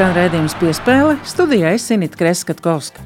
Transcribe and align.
Skan 0.00 0.14
redzējums 0.16 0.54
piespēle 0.56 1.16
studijā 1.28 1.74
Esinita 1.76 2.16
Kreskatkovska. 2.16 3.02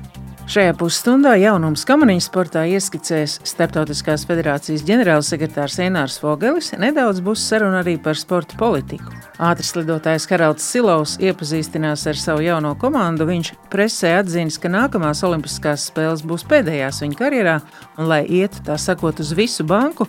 Šajā 0.47 0.77
pusstundā 0.79 1.33
jaunums 1.43 1.83
kamaniņu 1.89 2.23
sportā 2.23 2.63
ieskicēs 2.71 3.41
Startautiskās 3.51 4.23
federācijas 4.29 4.85
ģenerālsekretārs 4.87 5.81
Enārs 5.83 6.21
Fogelis, 6.23 6.71
nedaudz 6.79 7.19
būs 7.27 7.49
saruna 7.49 7.81
arī 7.81 7.97
par 7.99 8.15
sporta 8.15 8.55
politiku. 8.61 9.11
Ātris 9.43 9.75
lidotājs 9.75 10.29
Haralds 10.31 10.71
Silovs 10.71 11.17
iepazīstinās 11.19 12.07
ar 12.13 12.23
savu 12.29 12.47
jauno 12.47 12.77
komandu. 12.79 13.27
Viņš 13.27 13.51
presē 13.75 14.15
atzīst, 14.21 14.63
ka 14.63 14.71
nākamās 14.71 15.27
Olimpiskās 15.27 15.89
spēles 15.91 16.23
būs 16.23 16.47
pēdējās 16.47 17.03
viņa 17.03 17.19
karjerā, 17.25 17.59
un 17.99 18.13
lai 18.13 18.23
ietu 18.23 18.63
tā 18.71 18.79
sakot 18.79 19.19
uz 19.19 19.35
visu 19.35 19.67
banku, 19.67 20.07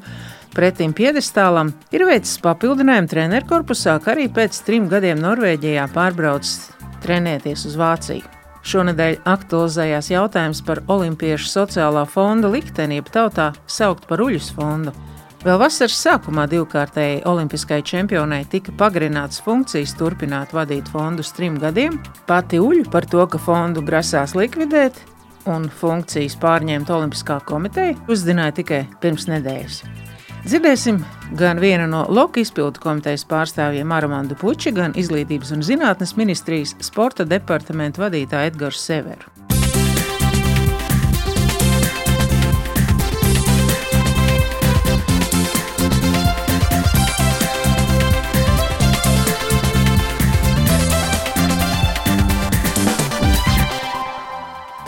Pretim 0.55 0.93
piedestālam 0.95 1.73
ir 1.91 2.05
veicis 2.07 2.37
papildinājumu 2.39 3.09
treneru 3.11 3.47
korpusā, 3.49 3.97
kā 3.99 4.13
arī 4.13 4.29
pēc 4.31 4.61
trim 4.63 4.85
gadiem 4.87 5.19
Norvēģijā 5.19 5.89
pārbraucis 5.91 6.69
trenēties 7.03 7.65
uz 7.67 7.75
Vāciju. 7.79 8.23
Šonadēļ 8.65 9.17
aktualizējās 9.29 10.07
jautājums 10.13 10.61
par 10.65 10.79
Olimpiešu 10.89 11.51
sociālā 11.51 12.05
fonda 12.09 12.49
likteni, 12.49 13.01
jeb 13.01 13.11
tautā 13.13 13.51
saukt 13.67 14.07
par 14.07 14.23
Uļus 14.23 14.47
fondu. 14.55 14.95
Vēl 15.45 15.59
vasaras 15.61 15.99
sākumā 16.01 16.47
divkārtēji 16.49 17.19
olimpiskai 17.29 17.83
čempionai 17.85 18.45
tika 18.49 18.73
pagarināts 18.79 19.43
funkcijas 19.45 19.93
turpināt 19.99 20.55
vadīt 20.55 20.87
fondu 20.89 21.21
uz 21.21 21.29
trim 21.35 21.59
gadiem. 21.61 21.99
Pati 22.25 22.63
Uļu 22.63 22.87
par 22.95 23.05
to, 23.11 23.27
ka 23.27 23.37
fondu 23.37 23.83
grasās 23.85 24.33
likvidēt 24.39 25.03
un 25.51 25.69
funkcijas 25.69 26.39
pārņemt 26.41 26.89
Olimpiskā 26.89 27.37
komiteja, 27.45 27.99
uzzināja 28.09 28.57
tikai 28.63 28.81
pirms 29.03 29.29
nedēļas. 29.29 29.83
Dzirdēsim 30.45 30.99
gan 31.39 31.57
vienu 31.57 31.87
no 31.89 32.03
Loka 32.13 32.37
izpildu 32.37 32.77
komitejas 32.83 33.23
pārstāvjiem 33.25 33.89
Aramandu 33.97 34.37
Puči, 34.37 34.69
gan 34.77 34.93
Izglītības 34.93 35.55
un 35.55 35.65
zinātnes 35.65 36.13
ministrijas 36.19 36.75
sporta 36.85 37.25
departamenta 37.25 38.05
vadītāju 38.05 38.53
Edgars 38.53 38.85
Severu. 38.85 39.34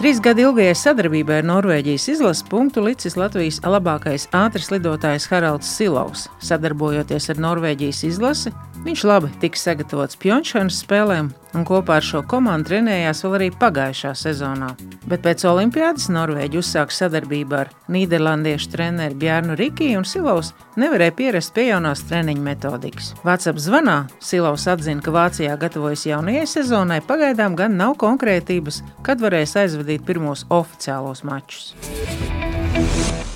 Trīs 0.08 0.22
gadu 0.24 0.40
ilgajai 0.40 0.76
sadarbībai 0.80 1.42
ar 1.42 1.48
Norvēģijas 1.50 2.06
izlases 2.14 2.46
punktu 2.48 2.80
licis 2.86 3.18
Latvijas 3.20 3.58
labākais 3.60 4.30
ātris 4.40 4.70
lidotājs 4.72 5.26
Haralds 5.28 5.68
Silovs. 5.68 6.22
Sadarbojoties 6.48 7.28
ar 7.34 7.42
Norvēģijas 7.44 8.00
izlasi, 8.08 8.54
viņš 8.88 9.04
labi 9.04 9.30
tika 9.42 9.60
sagatavots 9.60 10.18
Pjončānas 10.22 10.80
spēlēm 10.84 11.34
un 11.58 11.66
kopā 11.68 11.98
ar 12.00 12.06
šo 12.06 12.22
komandu 12.30 12.70
trenējās 12.72 13.24
vēl 13.26 13.36
arī 13.38 13.50
pagājušā 13.60 14.14
sezonā. 14.16 14.70
Bet 15.10 15.24
pēc 15.26 15.44
Olimpijas 15.50 16.08
Norvēģija 16.14 16.62
uzsāka 16.62 16.96
sadarbību 16.96 17.58
ar 17.58 17.72
Nīderlandiešu 17.92 18.72
treneru 18.74 19.20
Bjārnu 19.20 19.58
Rikiju, 19.60 20.00
un 20.02 20.08
Silovs 20.08 20.54
nevarēja 20.80 21.16
pierast 21.20 21.56
pie 21.56 21.70
jaunās 21.70 22.06
treniņa 22.08 22.46
metodikas. 22.48 23.14
Vācijā 23.28 23.56
zvanā 23.60 24.00
Silovs 24.24 24.68
atzina, 24.72 25.04
ka 25.04 25.16
Vācijā 25.16 25.58
gatavojas 25.60 26.08
jaunajai 26.08 26.48
sezonai, 26.48 27.02
pagaidām 27.08 27.58
gan 27.60 27.80
nav 27.80 27.98
konkrētības, 28.00 28.84
kad 29.08 29.24
varēs 29.24 29.58
aizvadīt 29.60 30.08
pirmos 30.08 30.48
oficiālos 30.48 31.26
mačus. 31.28 31.74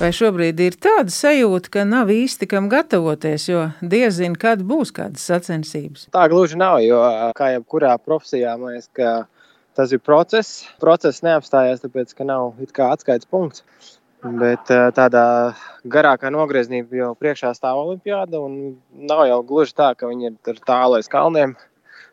Vai 0.02 0.10
šobrīd 0.18 0.58
ir 0.66 0.76
tāda 0.82 1.14
sajūta, 1.14 1.70
ka 1.76 1.84
nav 1.86 2.10
īsti 2.10 2.48
kam 2.50 2.72
gatavoties, 2.72 3.44
jo 3.52 3.68
diezin, 3.86 4.34
kad 4.34 4.64
būs 4.66 4.90
kādas 4.96 5.28
sacensības? 5.30 6.08
Tā 6.16 6.24
gluži 6.32 6.58
nav, 6.58 6.80
jo 6.82 6.98
kā 7.38 7.52
jebkurā 7.54 7.92
profesijā, 8.02 8.56
man 8.58 8.74
liekas, 8.74 8.90
ka 8.98 9.12
tas 9.78 9.94
ir 9.94 10.02
process. 10.02 10.64
Process 10.82 11.22
neapstājās, 11.26 11.84
tāpēc, 11.84 12.16
ka 12.18 12.26
nav 12.26 12.58
atskaites 12.88 13.30
punkts. 13.30 13.62
Bet 14.22 14.70
tādā 14.98 15.26
garākā 15.86 16.30
nogriezienībā 16.34 17.00
jau 17.00 17.12
priekšā 17.18 17.54
stāv 17.58 17.84
olimpiāda, 17.86 18.42
un 18.42 18.80
nav 18.94 19.26
jau 19.30 19.40
gluži 19.54 19.78
tā, 19.78 19.92
ka 19.98 20.10
viņi 20.10 20.34
ir 20.34 20.66
tālu 20.66 20.98
aiz 20.98 21.10
kalniem. 21.10 21.56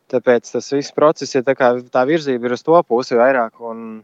Tāpēc 0.08 0.48
tas 0.54 0.70
viss 0.72 0.92
process 0.96 1.36
ir 1.36 1.44
tā, 1.44 1.56
kā, 1.56 1.74
tā 1.92 2.04
virzība 2.08 2.48
ir 2.48 2.56
uz 2.56 2.64
to 2.64 2.76
pusi 2.88 3.16
vairāk. 3.16 3.60
Un, 3.60 4.02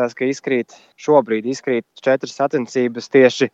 tas, 0.00 0.16
ka 0.16 0.24
izkrīt 0.28 0.74
šobrīd 1.00 1.46
izkrīt 1.52 1.86
četras 2.00 2.34
sacensības 2.40 3.12
tieši 3.12 3.50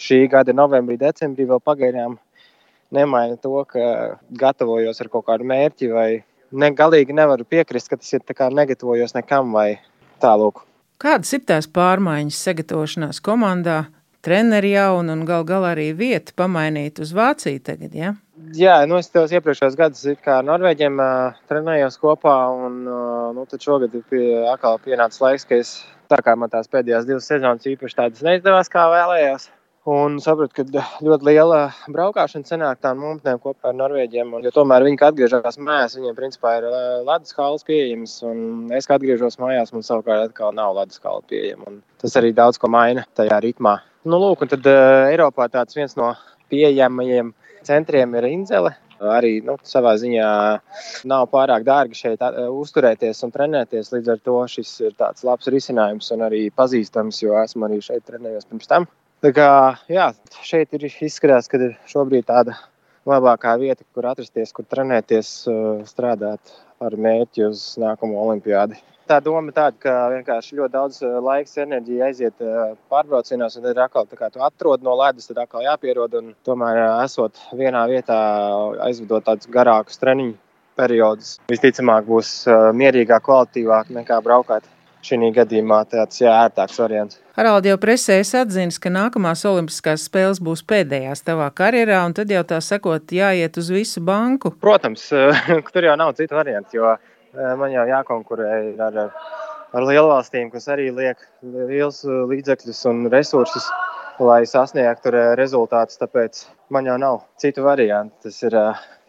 šī 0.00 0.24
gada 0.32 0.54
novembrī, 0.56 0.96
decembrī, 1.00 1.44
vēl 1.50 1.60
pagaidām 1.60 2.16
nemaina 2.94 3.36
to, 3.36 3.60
ka 3.68 4.16
gatavojos 4.40 5.00
ar 5.00 5.12
kaut 5.12 5.28
kādu 5.28 5.46
mērķi 5.50 5.92
vai 5.92 6.08
ne, 6.50 6.72
galīgi 6.76 7.14
nevaru 7.16 7.46
piekrist, 7.48 7.90
ka 7.90 8.00
tas 8.00 8.12
ir 8.16 8.24
negatavojos 8.56 9.14
nekam 9.14 9.52
vai 9.54 9.78
tālāk. 10.22 10.64
Kādas 11.00 11.32
ir 11.32 11.44
tās 11.48 11.68
pārmaiņas 11.70 12.42
sagatavošanās 12.48 13.22
komandā? 13.24 13.84
Treneri 14.20 14.74
jaunu 14.74 15.14
un 15.16 15.22
gal 15.28 15.46
galā 15.48 15.70
arī 15.74 15.90
vietu 15.96 16.34
pamainīt 16.36 17.00
uz 17.00 17.14
Vāciju 17.16 17.62
tagad, 17.64 17.94
ja? 17.96 18.10
Jā, 18.56 18.74
nu 18.88 18.98
es 19.00 19.08
tos 19.12 19.32
iepriekšējos 19.32 19.76
gadus 19.78 20.20
kā 20.24 20.40
Norvēģiem 20.44 21.00
uh, 21.00 21.38
trenējos 21.48 21.96
kopā, 22.02 22.34
un 22.66 22.82
uh, 22.84 23.30
nu, 23.36 23.46
šogad 23.52 23.94
ir 23.96 24.04
pie, 24.10 24.24
atkal 24.50 24.80
pienācis 24.84 25.22
laiks, 25.24 25.46
ka 25.48 25.60
es 25.60 25.72
tā 26.10 26.18
kā 26.24 26.34
man 26.36 26.52
tās 26.52 26.68
pēdējās 26.72 27.08
divas 27.08 27.28
sezonas 27.30 27.68
īpaši 27.70 27.98
tādas 28.02 28.24
neizdevās, 28.26 28.72
kā 28.72 28.88
vēlējos. 28.92 29.48
Un 29.88 30.18
sapratu, 30.20 30.60
ka 30.60 30.82
ļoti 31.00 31.24
liela 31.24 31.60
braukšana 31.88 32.44
senāk 32.44 32.82
tām 32.84 32.98
mūžiem 33.00 33.38
kopā 33.40 33.70
ar 33.70 33.76
Norvēģiem. 33.78 34.34
Un, 34.36 34.48
tomēr 34.52 34.84
viņi, 34.84 34.98
atgriežas 35.06 35.56
mājās, 35.56 35.94
viņiem 35.96 36.18
principā 36.18 36.58
ir 36.58 36.66
ledus 37.06 37.32
kāls 37.32 37.64
pieejams. 37.64 38.18
Un 38.28 38.68
es, 38.76 38.84
kad 38.84 38.98
atgriežos 38.98 39.40
mājās, 39.40 39.72
man 39.72 39.86
savukārt 39.86 40.28
atkal 40.28 40.52
nav 40.52 40.76
ledus 40.76 41.00
kāla 41.00 41.24
pieejama. 41.32 41.78
Tas 42.04 42.18
arī 42.20 42.34
daudz 42.36 42.60
ko 42.60 42.68
maina 42.68 43.06
tajā 43.16 43.40
ritmā. 43.40 43.78
Nu, 44.04 44.20
lūk, 44.20 44.44
un 44.44 44.52
tad 44.52 44.68
uh, 44.68 45.08
Eiropā 45.08 45.48
tāds 45.48 45.76
viens 45.76 45.96
no 45.96 46.12
pieejamajiem 46.52 47.32
centriem 47.64 48.20
ir 48.20 48.28
Inzele. 48.28 48.76
Arī 49.00 49.38
nu, 49.40 49.56
savā 49.64 49.94
ziņā 49.96 50.30
nav 51.08 51.28
pārāk 51.32 51.64
dārgi 51.64 51.96
šeit 51.96 52.20
uzturēties 52.20 53.24
un 53.24 53.32
trenēties. 53.32 53.94
Līdz 53.94 54.12
ar 54.12 54.20
to 54.28 54.40
šis 54.44 54.76
ir 54.84 54.96
tāds 55.00 55.24
labs 55.24 55.48
risinājums 55.48 56.12
un 56.12 56.28
arī 56.28 56.50
pazīstams, 56.52 57.24
jo 57.24 57.40
esmu 57.40 57.70
arī 57.70 57.80
šeit 57.80 58.04
trenējies 58.04 58.50
pirms 58.50 58.68
tam. 58.68 58.84
Tā 59.20 59.32
kā, 59.36 59.48
jā, 59.92 60.10
šeit 60.46 60.72
ir 60.76 60.86
izskatās, 60.88 61.48
ka 61.50 61.60
ir 61.60 61.74
šobrīd 61.90 62.28
tāda 62.30 62.56
labākā 63.08 63.56
vieta, 63.60 63.84
kur 63.94 64.08
atrasties, 64.08 64.52
kur 64.56 64.64
trenēties, 64.64 65.34
strādāt 65.88 66.54
ar 66.80 66.96
mērķi 66.96 67.44
uz 67.50 67.66
nākamo 67.80 68.16
olimpiādi 68.24 68.80
tā 69.10 69.18
doma 69.24 69.52
tāda, 69.54 69.76
ka 69.82 69.94
vienkārši 70.12 70.58
ļoti 70.58 70.74
daudz 70.74 71.00
eh, 71.02 71.16
laiks, 71.26 71.56
enerģija 71.64 72.10
aiziet 72.10 72.44
eh, 72.44 72.74
pārbraucienos, 72.92 73.56
un 73.58 73.66
tad 73.66 73.80
atkal 73.82 74.06
tā 74.10 74.18
kā 74.18 74.30
tu 74.32 74.42
atrod 74.46 74.84
no 74.86 74.94
ledus, 75.00 75.28
tad 75.30 75.42
atkal 75.44 75.66
jāpierod. 75.66 76.14
Tomēr, 76.46 76.78
eh, 76.78 77.04
esot 77.06 77.40
vienā 77.58 77.86
vietā, 77.90 78.18
aizvedot 78.86 79.26
tādus 79.26 79.50
garākus 79.50 79.98
treniņu 80.02 80.36
periodus, 80.78 81.34
visticamāk 81.50 82.06
būs 82.08 82.30
mierīgāk, 82.78 83.24
kvalitīvāk 83.26 83.90
nekā 83.98 84.20
braukāt. 84.24 84.68
Šī 85.00 85.30
gadījumā 85.32 85.78
tāds 85.88 86.20
jā, 86.20 86.32
ērtāks 86.44 86.76
variants. 86.80 87.20
Haralds 87.36 87.68
jau 87.70 87.76
presē 87.80 88.18
atzīst, 88.20 88.80
ka 88.84 88.92
nākamās 88.92 89.46
Olimpiskās 89.48 90.04
spēles 90.10 90.42
būs 90.44 90.60
pēdējās 90.68 91.24
tavā 91.24 91.46
karjerā, 91.56 92.02
un 92.04 92.12
tad 92.16 92.32
jau 92.32 92.42
tā 92.44 92.58
sakot, 92.60 93.08
jāiet 93.16 93.56
uz 93.56 93.70
visu 93.72 94.02
banku. 94.04 94.52
Protams, 94.60 95.06
tur 95.72 95.88
jau 95.88 95.96
nav 95.96 96.12
citu 96.18 96.36
variantu, 96.36 96.76
jo 96.76 96.92
man 97.32 97.72
jau 97.72 97.86
jākonkurē 97.88 98.50
ar, 98.88 98.98
ar 99.72 99.88
lielvalstīm, 99.88 100.50
kas 100.52 100.68
arī 100.68 100.90
liek 100.92 101.22
liels 101.40 102.02
līdzekļus 102.04 102.82
un 102.90 103.06
resursus, 103.12 103.70
lai 104.20 104.42
sasniegtu 104.44 105.14
rezultātus. 105.40 105.96
Tāpēc 106.02 106.44
man 106.76 106.90
jau 106.90 106.98
nav 107.00 107.22
citu 107.40 107.64
variantu. 107.64 108.28
Tas 108.28 108.42
ir, 108.44 108.58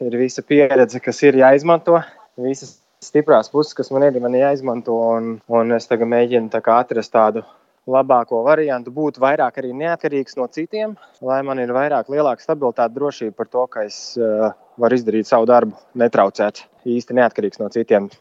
ir 0.07 0.19
visa 0.21 0.45
pieredze, 0.45 1.03
kas 1.03 1.19
ir 1.27 1.39
jāizmanto. 1.41 1.99
Visas 2.39 2.77
stiprās 3.01 3.49
puses, 3.49 3.73
kas 3.77 3.89
man 3.93 4.05
ir, 4.05 4.19
man 4.21 4.35
ir 4.37 4.45
jāizmanto. 4.45 4.95
Un, 5.17 5.33
un 5.49 5.75
es 5.77 5.89
tagad 5.89 6.09
mēģinu 6.11 6.51
tā 6.53 6.61
atrast 6.75 7.13
tādu 7.15 7.43
labāko 7.89 8.43
variantu, 8.45 8.93
būt 8.93 9.17
vairāk 9.21 9.57
arī 9.57 9.71
neatkarīgs 9.73 10.37
no 10.37 10.45
citiem, 10.53 10.93
lai 11.25 11.39
man 11.45 11.59
ir 11.59 11.73
vairāk 11.73 12.11
lielāka 12.13 12.43
stabilitāte, 12.43 12.93
drošība 12.93 13.33
par 13.39 13.49
to, 13.49 13.63
ka 13.73 13.85
es 13.87 13.97
uh, 14.21 14.51
varu 14.77 14.99
izdarīt 14.99 15.29
savu 15.29 15.49
darbu, 15.49 15.73
netraucēt, 15.97 16.61
īsti 16.85 17.17
neatkarīgs 17.17 17.61
no 17.61 17.71
citiem. 17.73 18.11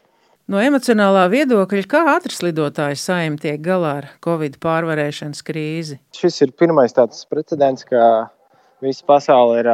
No 0.49 0.57
emocionālā 0.59 1.27
viedokļa, 1.31 1.85
kā 1.87 2.01
ātris 2.15 2.41
lidotājs 2.41 3.05
saim 3.05 3.37
tiek 3.39 3.61
galā 3.63 3.93
ar 4.01 4.09
Covid 4.25 4.57
pārvarēšanas 4.63 5.45
krīzi? 5.45 5.99
Šis 6.17 6.41
ir 6.41 6.57
pirmais 6.57 6.97
tāds 6.97 7.21
precedents, 7.29 7.85
ka 7.87 8.33
visa 8.81 9.05
pasaule 9.07 9.61
ir 9.61 9.69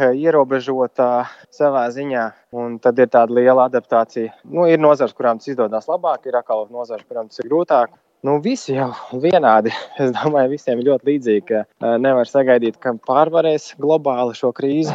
ierobežota 0.00 1.26
savā 1.52 1.86
ziņā, 1.92 2.28
un 2.56 2.78
tad 2.82 2.98
ir 3.02 3.10
tāda 3.12 3.34
liela 3.36 3.66
adaptācija. 3.68 4.32
Nu, 4.44 4.64
ir 4.70 4.80
nozars, 4.80 5.12
kurām 5.16 5.40
tas 5.40 5.52
izdodas 5.52 5.88
labāk, 5.90 6.26
ir 6.26 6.38
atkal 6.38 6.68
nozars, 6.72 7.04
kurām 7.08 7.28
tas 7.28 7.42
ir 7.42 7.50
grūtāk. 7.50 7.92
Nu, 8.22 8.36
visi 8.38 8.76
jau 8.76 8.92
vienādi. 9.18 9.72
Es 9.98 10.14
domāju, 10.14 10.54
visiem 10.54 10.78
ir 10.78 10.92
ļoti 10.92 11.10
līdzīgi, 11.10 11.44
ka 11.48 11.96
nevar 11.98 12.30
sagaidīt, 12.30 12.78
ka 12.78 12.94
pārvarēs 13.08 13.74
globāli 13.82 14.38
šo 14.38 14.52
krīzi. 14.54 14.94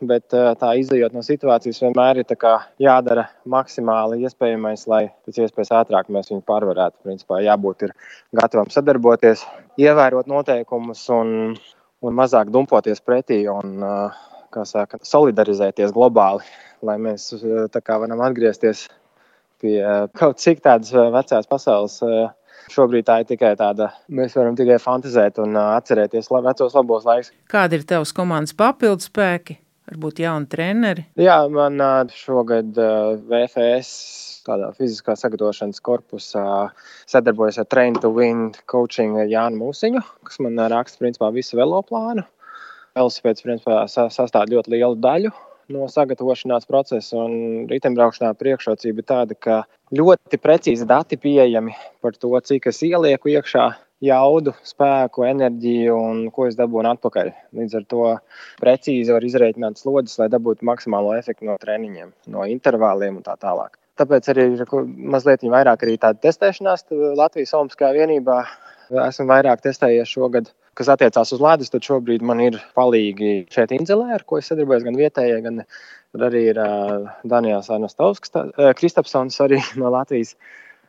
bet 0.00 0.30
tā 0.30 0.72
izējot 0.78 1.14
no 1.14 1.22
situācijas 1.26 1.80
vienmēr 1.82 2.20
ir 2.22 2.34
jādara 2.82 3.26
maksimāli 3.46 4.22
iespējamais, 4.26 4.86
lai 4.90 5.08
pēc 5.26 5.40
iespējas 5.44 5.72
ātrāk 5.80 6.10
mēs 6.12 6.30
viņu 6.30 6.44
pārvarētu. 6.46 6.96
Principā 7.06 7.40
jābūt 7.42 7.88
gatavam 8.34 8.70
sadarboties, 8.70 9.44
ievērot 9.78 10.26
noteikumus 10.30 11.02
un, 11.10 11.56
un 12.04 12.16
mazāk 12.18 12.52
dumpoties 12.54 13.02
pretī 13.04 13.42
un 13.50 13.82
saka, 14.68 15.00
solidarizēties 15.04 15.92
globāli, 15.94 16.46
lai 16.82 16.96
mēs 17.02 17.30
varam 17.70 18.22
atgriezties 18.24 18.86
pie 19.62 19.78
kaut 20.18 20.38
cik 20.42 20.62
tādas 20.64 20.94
vecās 20.94 21.50
pasaules 21.50 22.02
Šobrīd 22.68 23.06
tā 23.08 23.20
ir 23.22 23.28
tikai 23.28 23.54
tāda, 23.56 23.88
mēs 24.12 24.34
varam 24.36 24.56
tikai 24.58 24.76
fantazēt 24.82 25.38
un 25.40 25.56
atcerēties 25.56 26.28
vecos 26.44 26.74
labos 26.76 27.06
laikus. 27.08 27.32
Kādi 27.48 27.78
ir 27.78 27.86
tavs 27.88 28.12
komandas 28.16 28.52
papildus 28.56 29.08
spēki? 29.08 29.56
Varbūt 29.88 30.20
jauni 30.20 30.48
treneri? 30.52 31.06
Jā, 31.16 31.38
man 31.48 31.80
šogad 32.12 32.76
VFS 32.76 33.92
tādā 34.44 34.68
fiziskā 34.76 35.14
sagatavošanas 35.16 35.80
korpusā 35.84 36.44
sadarbojas 37.08 37.60
ar 37.62 37.68
Train 37.72 37.96
to 38.02 38.10
Win 38.12 38.50
coaching 38.68 39.16
Jānu 39.30 39.62
Mūsiņu, 39.62 40.02
kas 40.28 40.40
man 40.44 40.60
raksta 40.72 41.00
principā 41.00 41.32
visu 41.32 41.56
velo 41.56 41.80
plānu. 41.88 42.26
Velosipēds 42.98 43.44
principā 43.44 43.82
sastāv 43.88 44.52
ļoti 44.52 44.76
lielu 44.76 44.98
daļu 45.00 45.32
no 45.72 45.88
sagatavošanās 45.92 46.68
procesa 46.68 47.18
un 47.20 47.66
riteņbraukšanā 47.68 48.32
priekšrocība 48.40 49.02
ir 49.02 49.08
tāda, 49.08 49.36
ka 49.36 49.58
ļoti 49.92 50.40
precīzi 50.40 50.88
dati 50.88 51.18
pieejami 51.20 51.76
par 52.04 52.16
to, 52.16 52.32
cik 52.50 52.70
es 52.72 52.80
ielieku 52.84 53.32
iekšā 53.34 53.68
jaudu, 54.04 54.54
spēku, 54.66 55.24
enerģiju 55.26 55.96
un 55.96 56.20
ko 56.34 56.46
es 56.48 56.56
dabūnu 56.58 56.92
atpakaļ. 56.94 57.32
Līdz 57.58 57.78
ar 57.80 57.86
to 57.90 58.04
precīzi 58.62 59.14
var 59.14 59.26
izreikināt 59.26 59.80
slodzes, 59.80 60.18
lai 60.20 60.30
dabūtu 60.32 60.66
maksimālo 60.68 61.16
efektu 61.18 61.48
no 61.48 61.58
treniņiem, 61.62 62.14
no 62.34 62.46
intervāliem 62.46 63.18
un 63.18 63.26
tā 63.26 63.34
tālāk. 63.40 63.76
Tāpēc 63.98 64.30
arī 64.30 64.44
ir 64.54 64.70
mazliet 65.14 65.42
vairāk 65.42 65.82
arī 65.82 65.98
tāda 65.98 66.22
testēšanās 66.28 66.86
Latvijas 67.18 67.56
Olimpiskajā 67.58 67.96
vienībā. 67.96 68.38
Esmu 69.08 69.26
vairāk 69.28 69.60
testējies 69.64 70.08
šogad 70.08 70.52
kas 70.78 70.90
attiecās 70.94 71.32
uz 71.34 71.42
ledus, 71.42 71.72
tad 71.72 71.86
šobrīd 71.86 72.22
man 72.26 72.40
ir 72.44 72.58
palīgi 72.78 73.32
šeit 73.52 73.74
Inzelē, 73.74 74.12
ar 74.14 74.24
ko 74.28 74.38
es 74.38 74.50
sadarbojos 74.50 74.86
gan 74.86 74.98
vietējie, 74.98 75.40
gan 75.42 75.62
arī 76.28 76.44
ir 76.52 76.60
uh, 76.62 77.08
Daniels 77.28 77.70
Arnostovskis, 77.74 78.34
uh, 78.38 78.70
Kristapsons 78.78 79.38
arī 79.44 79.58
no 79.80 79.90
Latvijas, 79.94 80.36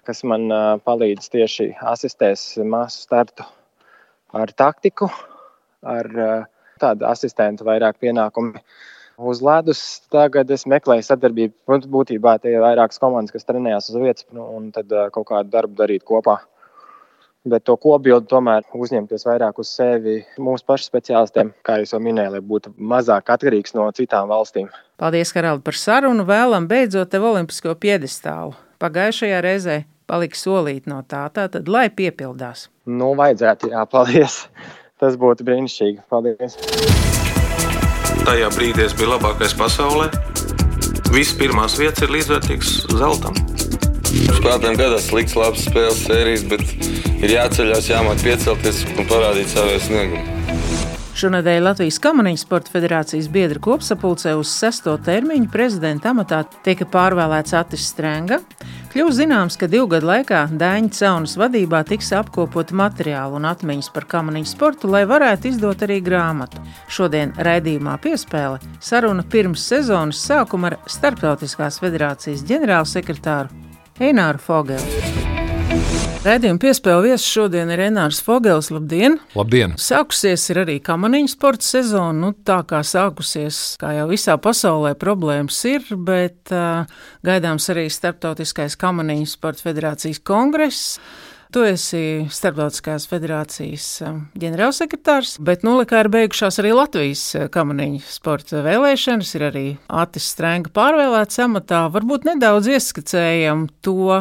kas 0.09 0.23
man 0.25 0.49
palīdz 0.85 1.29
tieši 1.29 1.71
asistēs 1.93 2.43
māsu 2.65 3.05
startu 3.05 3.45
ar 4.33 4.51
taktiku, 4.57 5.09
ar 5.85 6.09
tādu 6.81 7.05
asistentu 7.05 7.67
vairāk 7.67 7.99
pienākumu. 8.01 8.61
Uz 9.29 9.41
ledus 9.43 9.81
tagad 10.09 10.49
es 10.55 10.63
meklēju 10.69 11.03
sadarbību. 11.05 11.79
Būtībā 11.91 12.37
tie 12.41 12.55
ir 12.55 12.63
vairākas 12.63 13.01
komandas, 13.03 13.35
kas 13.35 13.47
trenējās 13.47 13.91
uz 13.91 13.99
vietas, 13.99 14.25
nu, 14.31 14.45
un 14.55 14.69
tad 14.75 14.93
kaut 15.15 15.27
kādu 15.29 15.51
darbu 15.53 15.75
darīt 15.81 16.07
kopā 16.07 16.39
bet 17.47 17.63
to 17.67 17.75
kopbildi 17.79 18.27
tomēr 18.29 18.65
uzņemties 18.75 19.25
vairāk 19.27 19.59
uz 19.61 19.71
sevi 19.71 20.19
mūsu 20.41 20.65
pašu 20.67 20.89
speciālistiem, 20.89 21.53
kā 21.65 21.79
jau 21.81 22.01
minēju, 22.03 22.33
lai 22.35 22.41
būtu 22.43 22.73
mazāk 22.77 23.31
atkarīgs 23.35 23.75
no 23.77 23.87
citām 23.95 24.29
valstīm. 24.31 24.67
Paldies, 24.99 25.31
Karali, 25.35 25.63
par 25.63 25.77
sarunu. 25.79 26.25
Vēlam 26.27 26.67
beidzot 26.69 27.11
tev 27.13 27.29
olimpisko 27.31 27.75
piedestālu. 27.79 28.57
Pagājušajā 28.83 29.39
reizē 29.43 29.79
palika 30.09 30.37
solīt 30.37 30.89
no 30.89 30.99
tā, 31.07 31.27
tātad, 31.33 31.69
lai 31.69 31.87
piepildās. 31.93 32.67
Nu, 32.89 33.13
vajadzētu, 33.19 33.69
jā, 33.75 33.85
paldies. 33.89 34.41
Tas 34.99 35.15
būtu 35.19 35.45
brīnišķīgi. 35.47 36.01
Paldies. 36.11 36.57
Tajā 38.25 38.49
brīdī 38.55 38.83
es 38.89 38.95
biju 38.97 39.13
labākais 39.13 39.55
pasaulē. 39.57 40.09
Viss 41.13 41.37
pirmās 41.37 41.77
vietas 41.79 42.03
ir 42.05 42.11
līdzvērtīgs 42.13 42.73
zeltam. 42.99 43.37
Spēlētājiem 44.09 44.77
gadās 44.79 45.07
slikts, 45.09 45.37
labs 45.37 45.63
spēles 45.69 46.03
sērijas, 46.03 46.43
bet 46.49 46.65
ir 47.21 47.33
jāceļās, 47.37 47.89
jāmāk 47.93 48.21
piecelties 48.25 48.83
un 48.95 49.07
parādīt 49.09 49.53
savu 49.53 49.79
sniegumu. 49.85 50.35
Šonadēļ 51.19 51.65
Latvijas 51.65 51.97
Kamaniņu 51.99 52.39
Sporta 52.39 52.71
federācijas 52.71 53.27
biedra 53.33 53.59
kopsapulcē 53.59 54.37
uz 54.39 54.51
sesto 54.55 54.93
termiņu 55.03 55.49
prezidenta 55.51 56.13
amatā 56.13 56.45
tika 56.63 56.87
pārvēlēts 56.87 57.55
Atis 57.59 57.89
Strenga. 57.91 58.39
Kļūst 58.89 59.19
zināms, 59.19 59.53
ka 59.53 59.67
divu 59.69 59.85
gadu 59.91 60.07
laikā 60.09 60.39
Dāņa 60.57 60.89
Caunas 60.97 61.35
vadībā 61.37 61.83
tiks 61.85 62.09
apkopot 62.17 62.73
materiālu 62.73 63.37
un 63.37 63.45
atmiņas 63.45 63.91
par 63.93 64.07
kamaniņu 64.09 64.49
sportu, 64.49 64.89
lai 64.89 65.03
varētu 65.09 65.51
izdot 65.51 65.85
arī 65.85 65.99
grāmatu. 66.01 66.63
Šodien 66.89 67.35
raidījumā 67.37 67.99
piespēle 68.01 68.57
saruna 68.81 69.21
pirms 69.29 69.69
sezonas 69.69 70.25
sākuma 70.25 70.73
ar 70.73 70.79
Starptautiskās 70.89 71.77
federācijas 71.85 72.41
ģenerālsekretāru 72.49 73.53
Eināru 74.01 74.41
Fogeli. 74.41 75.28
Redzījuma 76.19 76.59
piespēle 76.59 77.05
viesis 77.05 77.29
šodien 77.31 77.69
ir 77.71 77.79
Renārs 77.79 78.17
Fogels. 78.19 78.67
Labdien! 78.75 79.13
Labdien! 79.39 79.77
Sākusies 79.79 80.49
ir 80.51 80.57
arī 80.65 80.73
kamaniņu 80.83 81.29
sporta 81.31 81.63
sezona. 81.63 82.11
Nu, 82.11 82.31
tā 82.35 82.57
kā 82.67 82.81
sākusies, 82.83 83.77
kā 83.79 83.93
jau 83.95 84.09
visā 84.09 84.35
pasaulē, 84.35 84.97
problēmas 84.99 85.61
ir, 85.69 85.85
bet 85.95 86.51
uh, 86.51 86.89
gaidāms 87.23 87.69
arī 87.71 87.85
Startautiskais 87.87 88.75
kamaniņu 88.81 89.29
sporta 89.31 89.63
federācijas 89.69 90.19
kongress. 90.27 90.97
Tu 91.55 91.63
esi 91.65 92.01
Starptautiskās 92.35 93.07
federācijas 93.07 93.85
ģenerālsekretārs, 94.43 95.37
bet 95.39 95.63
nolikā 95.63 96.03
ir 96.03 96.11
beigušās 96.17 96.59
arī 96.59 96.75
Latvijas 96.75 97.23
kamaniņu 97.55 98.03
sporta 98.11 98.59
vēlēšanas, 98.67 99.31
ir 99.39 99.47
arī 99.47 99.63
Atis 99.87 100.27
Strenga 100.35 100.75
pārvēlēts 100.75 101.39
amatā. 101.47 101.85
Varbūt 101.95 102.27
nedaudz 102.27 102.67
ieskicējam 102.75 103.69
to 103.87 104.19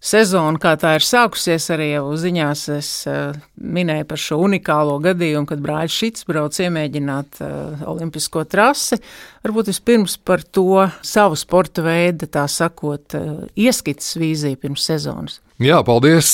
sezonu, 0.00 0.58
kā 0.60 0.74
tā 0.80 0.94
ir 0.98 1.04
sākusies, 1.04 1.68
arī 1.74 1.90
jau 1.92 2.06
ziņās 2.18 2.62
es 2.74 2.90
uh, 3.10 3.36
minēju 3.60 4.08
par 4.08 4.20
šo 4.20 4.40
unikālo 4.46 4.96
gadījumu, 5.04 5.48
kad 5.50 5.62
brāļs 5.64 5.98
Šits 6.00 6.26
brauc 6.28 6.56
iemēģināt 6.56 7.42
uh, 7.44 7.84
olimpisko 7.92 8.46
trasi. 8.48 9.00
Varbūt 9.44 9.70
vispirms 9.72 10.16
par 10.24 10.42
to 10.42 10.86
savu 11.06 11.38
sporta 11.38 11.84
veidu, 11.84 12.30
tā 12.32 12.46
sakot, 12.50 13.16
uh, 13.18 13.46
ieskicis 13.54 14.16
vīziju 14.20 14.60
pirms 14.64 14.88
sezonas. 14.88 15.40
Jā, 15.60 15.82
paldies. 15.84 16.30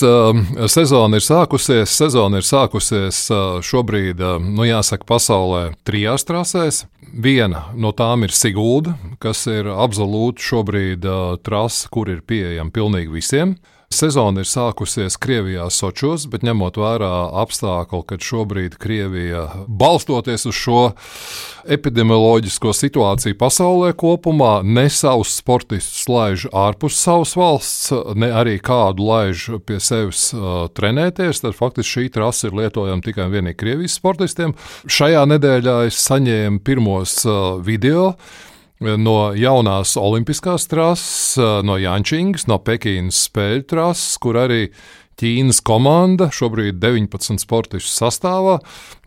Sezona 0.70 1.18
ir 1.18 1.24
sākusies. 1.26 1.90
Sezona 1.90 2.38
ir 2.38 2.44
sākusies 2.46 3.24
šobrīd, 3.66 4.20
nu, 4.44 4.62
jāsaka, 4.62 5.02
pasaulē 5.08 5.62
trijās 5.82 6.22
trasēs. 6.28 6.84
Viena 7.10 7.64
no 7.74 7.90
tām 7.90 8.22
ir 8.22 8.30
Sigūda, 8.30 8.94
kas 9.18 9.40
ir 9.50 9.66
absolūti 9.72 10.46
šobrīd 10.46 11.08
trasa, 11.42 11.90
kur 11.90 12.12
ir 12.12 12.22
pieejama 12.22 12.70
pilnīgi 12.70 13.16
visiem. 13.16 13.56
Sezona 13.86 14.42
ir 14.42 14.48
sākusies 14.50 15.14
Krievijā, 15.22 15.68
Sočos, 15.70 16.24
bet 16.26 16.42
ņemot 16.42 16.74
vērā 16.80 17.10
apstākļu, 17.38 18.00
kad 18.10 18.24
šobrīd 18.24 18.74
Krievija, 18.82 19.44
balstoties 19.66 20.48
uz 20.50 20.56
šo 20.58 20.80
epidemioloģisko 21.70 22.72
situāciju 22.74 23.38
pasaulē 23.38 23.92
kopumā, 23.98 24.58
ne 24.66 24.88
savus 24.90 25.36
sportistus 25.38 26.08
laiž 26.10 26.48
ārpus 26.50 26.98
savas 26.98 27.36
valsts, 27.38 27.94
ne 28.18 28.32
arī 28.34 28.56
kādu 28.58 29.06
laiž 29.06 29.46
pie 29.68 29.78
sevis 29.78 30.32
uh, 30.34 30.66
trenēties, 30.74 31.44
tad 31.44 31.54
faktiski 31.54 31.92
šī 31.92 32.08
trasa 32.18 32.50
ir 32.50 32.58
lietojama 32.58 33.06
tikai 33.06 33.28
un 33.28 33.36
vienīgi 33.38 33.60
Krievijas 33.62 34.00
sportistiem. 34.00 34.56
Šajā 34.90 35.22
nedēļā 35.30 35.78
es 35.92 36.02
saņēmu 36.10 36.60
pirmos 36.66 37.20
uh, 37.22 37.62
video 37.62 38.16
no 38.80 39.16
jaunās 39.36 39.96
olimpiskās 40.00 40.68
trases, 40.68 41.36
no 41.38 41.78
Jančingas, 41.80 42.46
no 42.50 42.60
Pekinas 42.60 43.26
spēļu 43.28 43.66
trases, 43.72 44.16
kur 44.20 44.38
arī 44.44 44.66
Ķīnas 45.16 45.62
komanda, 45.64 46.26
šobrīd 46.28 46.76
19 46.76 47.40
sportistu 47.40 47.88
sastāvā, 47.88 48.58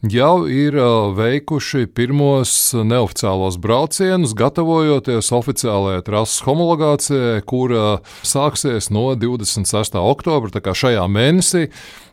jau 0.10 0.48
ir 0.50 0.74
veikuši 1.14 1.86
pirmos 1.94 2.54
neoficiālos 2.74 3.60
braucienus, 3.62 4.34
gatavojoties 4.34 5.30
oficiālajai 5.38 6.02
trases 6.08 6.42
homologācijai, 6.48 7.44
kura 7.46 8.00
sāksies 8.26 8.90
no 8.90 9.12
26. 9.14 10.00
oktobra, 10.02 10.50
tā 10.56 10.66
kā 10.66 10.74
šajā 10.74 11.06
mēnesī. 11.14 11.68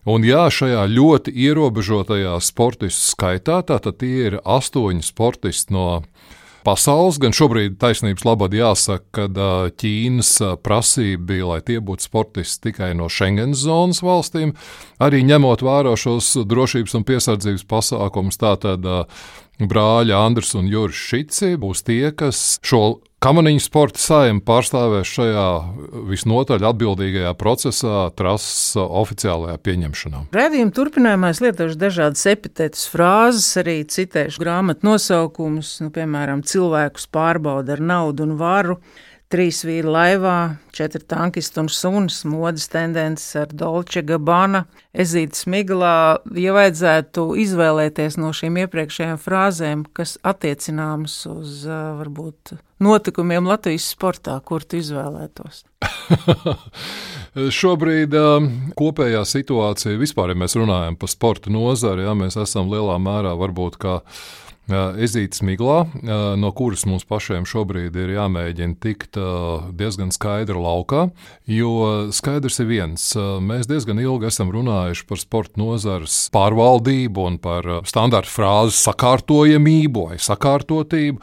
Un 0.06 0.28
jā, 0.28 0.44
šajā 0.52 0.84
ļoti 0.92 1.32
ierobežotajā 1.48 2.36
sportistu 2.44 3.14
skaitā, 3.14 3.62
tātad 3.64 3.96
tie 4.04 4.28
ir 4.28 4.36
astoņi 4.44 5.08
sportisti 5.08 5.72
no 5.72 5.86
pasaules, 6.66 7.20
gan 7.22 7.34
šobrīd 7.36 7.78
taisnības 7.80 8.26
labad 8.26 8.54
jāsaka, 8.56 9.26
ka 9.36 9.48
Ķīnas 9.78 10.32
prasība 10.66 11.30
bija, 11.30 11.48
lai 11.52 11.60
tie 11.66 11.78
būtu 11.80 12.08
sportisti 12.08 12.68
tikai 12.68 12.92
no 12.98 13.08
Schengen 13.12 13.54
zonas 13.56 14.02
valstīm, 14.04 14.56
arī 15.02 15.22
ņemot 15.26 15.62
vērā 15.66 15.94
šos 16.00 16.34
drošības 16.48 16.98
un 16.98 17.06
piesardzības 17.06 17.66
pasākumus. 17.70 18.40
Tātad 18.42 18.86
brāļi 19.62 20.16
Andris 20.16 20.54
un 20.58 20.68
Juris 20.68 20.98
Šici 21.08 21.54
būs 21.60 21.86
tie, 21.86 22.10
kas 22.16 22.58
šo 22.66 22.98
Kamaniņu 23.24 23.62
sporta 23.64 23.96
saima 23.96 24.42
pārstāvēs 24.44 25.08
šajā 25.08 25.44
visnotaļ 26.10 26.66
atbildīgajā 26.68 27.30
procesā, 27.40 28.02
trases 28.12 28.76
oficiālajā 28.76 29.56
pieņemšanā. 29.64 30.20
Redzījuma 30.36 30.74
turpinājumā 30.76 31.30
es 31.32 31.40
lietošu 31.40 31.78
dažādas 31.80 32.26
epitētas 32.28 32.84
frāzes, 32.92 33.48
arī 33.62 33.78
citēšu 33.88 34.42
grāmatu 34.44 34.84
nosaukumus, 34.90 35.78
nu, 35.80 35.88
piemēram, 35.96 36.44
cilvēkus 36.44 37.08
pārbauda 37.16 37.78
ar 37.78 37.84
naudu 37.88 38.28
un 38.28 38.36
varu. 38.36 38.76
Trīs 39.32 39.62
vīri 39.66 39.88
laivā, 39.90 40.36
četri 40.76 41.00
tankisti 41.08 41.58
un 41.64 41.72
suns, 41.72 42.20
modes 42.28 42.68
tendences 42.70 43.32
ar 43.40 43.50
Dolce 43.50 44.04
Gabbana, 44.06 44.66
ezītas 44.94 45.48
miglā. 45.50 46.20
Ja 46.36 46.54
vajadzētu 46.54 47.26
izvēlēties 47.42 48.20
no 48.20 48.30
šīm 48.36 48.60
iepriekšējām 48.66 49.18
frāzēm, 49.24 49.88
kas 49.96 50.14
attiecināmas 50.22 51.18
uz 51.32 51.64
varbūt 51.66 52.58
notikumiem 52.82 53.48
Latvijas 53.48 53.88
sportā, 53.94 54.36
kur 54.44 54.64
tu 54.64 54.80
izvēlētos? 54.80 55.64
Šobrīd 57.60 58.14
kopējā 58.78 59.22
situācija, 59.28 60.00
vispār, 60.00 60.32
ja 60.32 60.40
mēs 60.40 60.56
runājam 60.56 60.96
par 61.00 61.12
sporta 61.12 61.52
nozari, 61.52 62.06
ja 62.06 62.16
mēs 62.16 62.38
esam 62.40 62.70
lielā 62.72 62.96
mērā 63.02 63.34
varbūt 63.36 63.78
kā 63.82 64.00
ezītas 64.66 65.42
miglā, 65.46 65.84
no 66.38 66.50
kuras 66.56 66.84
mums 66.88 67.06
pašiem 67.06 67.46
šobrīd 67.46 67.94
ir 67.96 68.14
jāmēģina 68.16 68.78
tikt 68.82 69.18
diezgan 69.78 70.10
skaidra 70.14 70.58
laukā. 70.58 71.06
Jo 71.46 72.08
skaidrs 72.14 72.58
ir 72.62 72.70
viens, 72.70 73.04
mēs 73.16 73.70
diezgan 73.70 74.00
ilgi 74.02 74.30
esam 74.30 74.50
runājuši 74.54 75.06
par 75.06 75.22
sporta 75.22 75.62
nozares 75.62 76.18
pārvaldību 76.34 77.26
un 77.30 77.38
par 77.42 77.68
standarta 77.86 78.32
frāzi 78.32 78.76
sakārtojamību 78.82 80.08
vai 80.10 80.20
sakārtotību. 80.22 81.22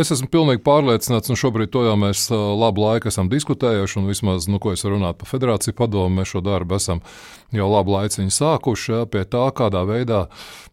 Es 0.00 0.12
esmu 0.12 0.28
pilnīgi 0.32 0.64
pārliecināts, 0.64 1.32
un 1.32 1.40
šobrīd 1.40 1.72
to 1.72 1.84
jau 1.86 1.96
mēs 2.00 2.28
labu 2.32 2.84
laiku 2.86 3.10
esam 3.12 3.28
diskutējuši, 3.32 4.00
un 4.00 4.08
vismaz, 4.08 4.48
nu, 4.48 4.60
ko 4.60 4.72
es 4.76 4.84
runāt 4.88 5.20
par 5.20 5.32
federāciju 5.32 5.76
padomu, 5.76 6.20
mēs 6.20 6.32
šo 6.32 6.44
darbu 6.44 6.76
esam 6.80 7.02
jau 7.56 7.68
labu 7.70 7.96
laiciņu 7.96 8.32
sākuši 8.32 9.04
pie 9.12 9.24
tā, 9.28 9.46
kādā 9.56 9.84
veidā 9.88 10.26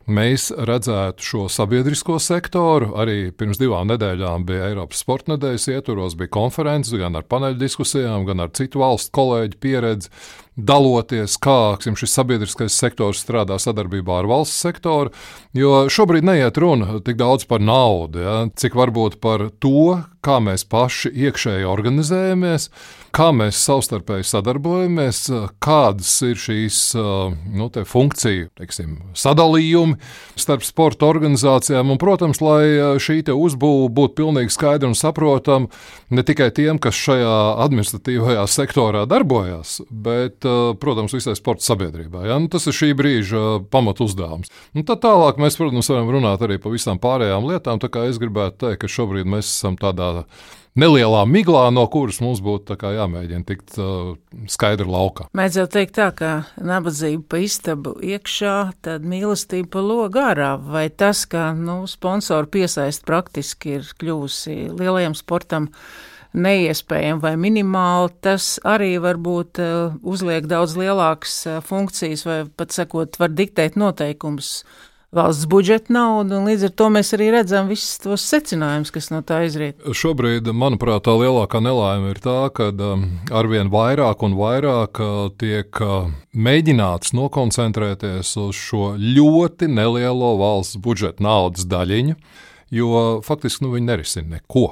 mēs 0.10 0.50
redzētu 0.56 1.26
šo 1.26 1.46
sabiedrisko 1.54 2.18
sektoru. 2.24 2.94
Arī 3.00 3.30
pirms 3.36 3.62
divām 3.62 3.90
nedēļām 3.92 4.46
bija 4.50 4.70
Eiropas 4.72 5.04
sporta 5.04 5.36
nedēļas 5.36 5.70
ietvaros, 5.76 6.18
bija 6.20 6.34
konferences 6.34 6.96
gan 7.00 7.20
ar 7.20 7.28
paneļu 7.30 7.60
diskusijām, 7.62 8.26
gan 8.30 8.46
ar 8.46 8.54
citu 8.58 8.82
valstu 8.82 9.14
kolēģu 9.20 9.60
pieredzi 9.62 10.14
daloties, 10.66 11.38
kā 11.42 11.78
ksim, 11.82 11.98
šis 12.00 12.14
sabiedriskais 12.18 12.76
sektors 12.76 13.24
strādā 13.24 13.60
sadarbībā 13.62 14.22
ar 14.22 14.30
valsts 14.30 14.60
sektoru. 14.66 15.14
Jo 15.58 15.88
šobrīd 15.90 16.28
neiet 16.28 16.60
runa 16.62 17.00
tik 17.06 17.18
daudz 17.20 17.48
par 17.50 17.64
naudu, 17.64 18.22
ja, 18.22 18.38
cik 18.54 18.78
varbūt 18.78 19.18
par 19.24 19.48
to, 19.64 20.02
kā 20.26 20.38
mēs 20.44 20.66
paši 20.68 21.10
iekšēji 21.26 21.68
organizējamies, 21.70 22.68
kā 23.16 23.30
mēs 23.34 23.58
savstarpēji 23.64 24.28
sadarbojamies, 24.30 25.22
kādas 25.64 26.12
ir 26.28 26.38
šīs 26.40 26.80
nu, 27.56 27.70
funkciju 27.70 28.50
teiksim, 28.60 28.98
sadalījumi 29.18 29.98
starp 30.40 30.66
sporta 30.68 31.08
organizācijām. 31.10 31.94
Un, 31.94 32.02
protams, 32.02 32.44
lai 32.44 33.00
šī 33.02 33.22
uzbūve 33.34 33.90
būtu 33.96 34.18
pilnīgi 34.20 34.54
skaidra 34.54 34.92
un 34.92 34.98
saprotama 34.98 35.70
ne 36.14 36.26
tikai 36.26 36.52
tiem, 36.56 36.80
kas 36.82 36.98
šajā 37.00 37.36
administratīvajā 37.66 38.46
sektorā 38.52 39.06
darbojas, 39.10 39.80
bet 39.90 40.46
protams, 40.82 41.16
visai 41.16 41.36
sporta 41.38 41.66
sabiedrībai. 41.68 42.28
Ja? 42.30 42.40
Nu, 42.42 42.50
tas 42.52 42.68
ir 42.70 42.76
šī 42.76 42.94
brīža 42.98 43.44
pamatu 43.72 44.08
uzdevums. 44.10 44.52
Un 44.76 44.88
tad 44.88 45.04
tālāk 45.06 45.42
mēs, 45.42 45.60
protams, 45.60 45.90
varam 45.92 46.14
runāt 46.16 46.46
arī 46.46 46.60
par 46.62 46.76
visām 46.76 47.02
pārējām 47.02 47.50
lietām. 47.50 47.82
Es 48.06 48.22
gribētu 48.22 48.66
teikt, 48.66 48.82
ka 48.84 48.92
šobrīd 48.92 49.30
mēs 49.30 49.50
esam 49.50 49.78
tādā 49.80 50.26
nelielā 50.80 51.24
miglā, 51.28 51.68
no 51.74 51.86
kuras 51.92 52.20
mums 52.24 52.42
būtu 52.44 52.78
jāmēģina 52.80 53.46
tikt 53.48 53.78
uh, 53.82 54.14
skaidri 54.52 54.88
laukā. 54.90 55.28
Jau 55.56 55.66
teikt 55.72 55.98
tā, 55.98 56.10
ka 56.16 56.32
nabadzība 56.56 57.26
pa 57.32 57.42
istabu 57.44 57.96
iekšā, 58.06 58.56
tad 58.86 59.08
mīlestība 59.08 59.72
pa 59.76 59.84
logu 59.84 60.22
ārā. 60.22 60.54
Vai 60.62 60.88
tas, 60.90 61.26
ka 61.30 61.52
nu, 61.58 61.82
sponsoru 61.90 62.50
piesaist 62.52 63.06
praktiski 63.08 63.80
ir 63.80 63.92
kļuvusi 64.00 64.70
lielajam 64.78 65.18
sportam? 65.18 65.72
Neiespējami 66.38 67.24
vai 67.24 67.34
minimāli, 67.40 68.12
tas 68.22 68.58
arī 68.68 68.96
varbūt 69.02 69.62
uh, 69.64 69.96
uzliek 70.06 70.46
daudz 70.50 70.76
lielākas 70.78 71.40
uh, 71.48 71.58
funkcijas, 71.66 72.26
vai 72.28 72.44
pat 72.46 72.76
sakot, 72.76 73.18
var 73.22 73.34
diktēt 73.34 73.80
noteikumus 73.80 74.60
valsts 75.16 75.48
budžeta 75.50 75.94
naudu, 75.94 76.38
un 76.38 76.46
līdz 76.46 76.68
ar 76.68 76.74
to 76.78 76.88
mēs 76.94 77.10
arī 77.18 77.32
redzam 77.34 77.70
visus 77.70 77.98
tos 78.04 78.26
secinājumus, 78.30 78.92
kas 78.94 79.10
no 79.10 79.24
tā 79.26 79.42
izriet. 79.48 79.80
Šobrīd, 79.82 80.52
manuprāt, 80.54 81.02
tā 81.08 81.16
lielākā 81.18 81.62
nelaime 81.66 82.14
ir 82.14 82.22
tā, 82.22 82.38
ka 82.54 82.70
um, 82.70 83.08
arvien 83.34 83.72
vairāk 83.74 84.22
un 84.28 84.38
vairāk 84.38 85.02
uh, 85.02 85.18
tiek 85.42 85.82
uh, 85.82 86.12
mēģināts 86.38 87.16
nokoncentrēties 87.18 88.36
uz 88.38 88.62
šo 88.62 88.94
ļoti 89.02 89.72
nelielo 89.74 90.36
valsts 90.44 90.78
budžeta 90.78 91.26
naudas 91.26 91.66
daļiņu, 91.70 92.18
jo 92.78 93.06
faktiski 93.26 93.66
nu, 93.66 93.74
viņi 93.74 93.90
nerisina 93.90 94.38
neko. 94.38 94.70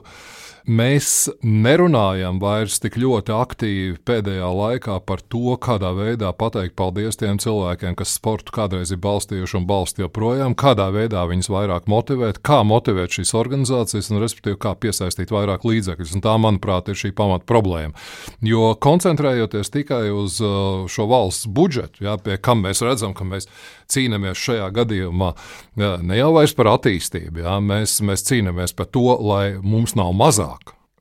Mēs 0.68 1.30
nerunājam 1.48 2.42
vairs 2.44 2.82
tik 2.84 2.98
ļoti 3.00 3.32
aktīvi 3.32 3.94
pēdējā 4.04 4.50
laikā 4.52 4.98
par 5.08 5.22
to, 5.32 5.54
kādā 5.64 5.94
veidā 5.96 6.34
pateikt 6.36 6.76
paldies 6.76 7.16
tiem 7.16 7.38
cilvēkiem, 7.40 7.96
kas 7.96 8.18
sportu 8.18 8.52
kādreiz 8.52 8.92
ir 8.92 9.00
balstījuši 9.00 9.56
un 9.62 9.68
balsta 9.70 10.04
joprojām, 10.04 10.58
kādā 10.60 10.90
veidā 10.92 11.24
viņus 11.30 11.48
vairāk 11.54 11.88
motivēt, 11.88 12.42
kā 12.44 12.66
motivēt 12.68 13.16
šīs 13.16 13.32
organizācijas 13.40 14.12
un, 14.12 14.20
respektīvi, 14.20 14.60
kā 14.66 14.74
piesaistīt 14.76 15.32
vairāk 15.32 15.64
līdzekļus. 15.64 16.18
Un 16.20 16.26
tā, 16.28 16.36
manuprāt, 16.36 16.92
ir 16.92 17.00
šī 17.00 17.14
pamata 17.16 17.48
problēma. 17.48 17.96
Jo 18.44 18.74
koncentrējoties 18.76 19.72
tikai 19.72 20.10
uz 20.12 20.42
uh, 20.44 20.84
šo 20.92 21.08
valsts 21.08 21.48
budžetu, 21.48 22.04
jā, 22.10 22.20
pie 22.20 22.36
kam 22.44 22.68
mēs 22.68 22.84
redzam, 22.84 23.16
ka 23.16 23.24
mēs 23.24 23.48
cīnāmies 23.88 24.44
šajā 24.44 24.68
gadījumā 24.82 25.32
jā, 25.80 25.96
ne 26.04 26.20
jau 26.20 26.34
vairs 26.36 26.60
par 26.60 26.74
attīstību, 26.76 27.46
jā, 27.48 27.58
mēs, 27.64 28.02
mēs 28.04 28.28
cīnāmies 28.28 28.76
par 28.76 28.92
to, 28.92 29.08
lai 29.24 29.46
mums 29.64 29.96
nav 29.96 30.12
mazāk 30.12 30.57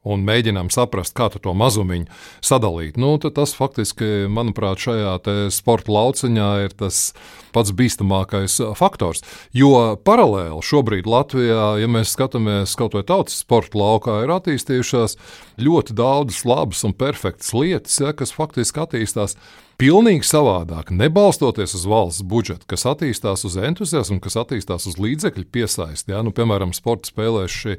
un 0.07 0.23
mēģinām 0.27 0.71
saprast, 0.75 1.15
kā 1.17 1.29
to 1.43 1.55
mazumiņu 1.57 2.07
sadalīt. 2.45 3.01
Nu, 3.01 3.17
tas 3.19 3.57
faktiski, 3.59 4.27
manuprāt, 4.33 4.83
šajā 4.83 5.17
sporta 5.55 5.93
lauciņā 5.97 6.51
ir 6.67 6.77
tas 6.79 7.11
pats 7.57 7.75
bīstamākais 7.77 8.61
faktors. 8.79 9.25
Jo 9.57 9.97
paralēli 10.07 10.63
šobrīd 10.65 11.09
Latvijā, 11.11 11.69
ja 11.81 11.91
mēs 11.91 12.13
skatāmies 12.13 12.77
kaut 12.79 12.97
vai 12.99 13.05
tautas 13.09 13.41
sporta 13.43 13.81
laukā, 13.81 14.21
ir 14.25 14.35
attīstījušās 14.37 15.17
ļoti 15.65 15.97
daudzas 15.97 16.45
labas 16.49 16.85
un 16.87 16.97
perfektas 16.97 17.55
lietas, 17.57 17.97
ja, 18.03 18.13
kas 18.17 18.35
faktiski 18.37 18.85
attīstās 18.85 19.39
Pilnīgi 19.77 20.25
savādāk, 20.25 20.89
nebalstoties 20.89 21.75
uz 21.77 21.83
valsts 21.85 22.25
budžetu, 22.25 22.65
kas 22.65 22.87
attīstās 22.89 23.43
uz 23.45 23.59
entuziasmu, 23.61 24.23
kas 24.25 24.39
attīstās 24.41 24.87
uz 24.89 24.95
līdzekļu 24.97 25.45
piesaisti. 25.53 26.15
Ja? 26.15 26.23
Nu, 26.25 26.33
piemēram, 26.33 26.73
sporta 26.73 27.11
spēlēs 27.11 27.53
šī 27.53 27.75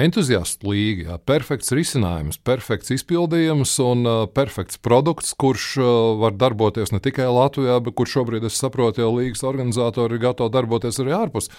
entuziastu 0.00 0.70
līga, 0.70 1.04
ja? 1.04 1.18
perfekts 1.20 1.74
risinājums, 1.76 2.40
perfekts 2.40 2.94
izpildījums 2.96 3.74
un 3.84 4.08
uh, 4.08 4.22
perfekts 4.32 4.80
produkts, 4.80 5.34
kurš 5.36 5.66
uh, 5.76 5.90
var 6.22 6.32
darboties 6.40 6.94
ne 6.94 7.02
tikai 7.04 7.28
Latvijā, 7.28 7.76
bet 7.84 7.98
kur 8.00 8.08
šobrīd, 8.08 8.48
es 8.48 8.56
saprotu, 8.56 9.04
jau 9.04 9.12
līgas 9.22 9.46
organizatori 9.48 10.18
ir 10.18 10.26
gatavi 10.26 10.52
darboties 10.52 11.00
arī 11.02 11.16
ārpus 11.16 11.50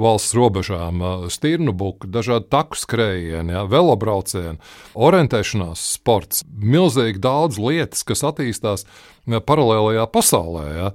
valsts 0.00 0.34
robežām, 0.36 1.00
stirnu 1.32 1.72
buku, 1.76 2.08
dažādi 2.12 2.50
taku 2.52 2.76
skrējieni, 2.76 3.54
ja, 3.56 3.64
velobraucieni, 3.70 4.58
orientēšanās 4.92 5.86
sports, 5.96 6.44
milzīgi 6.52 7.22
daudz 7.24 7.56
lietas, 7.60 8.04
kas 8.06 8.24
attīstās 8.28 8.84
paralēlajā 9.26 10.04
pasaulē, 10.12 10.66
ja, 10.76 10.92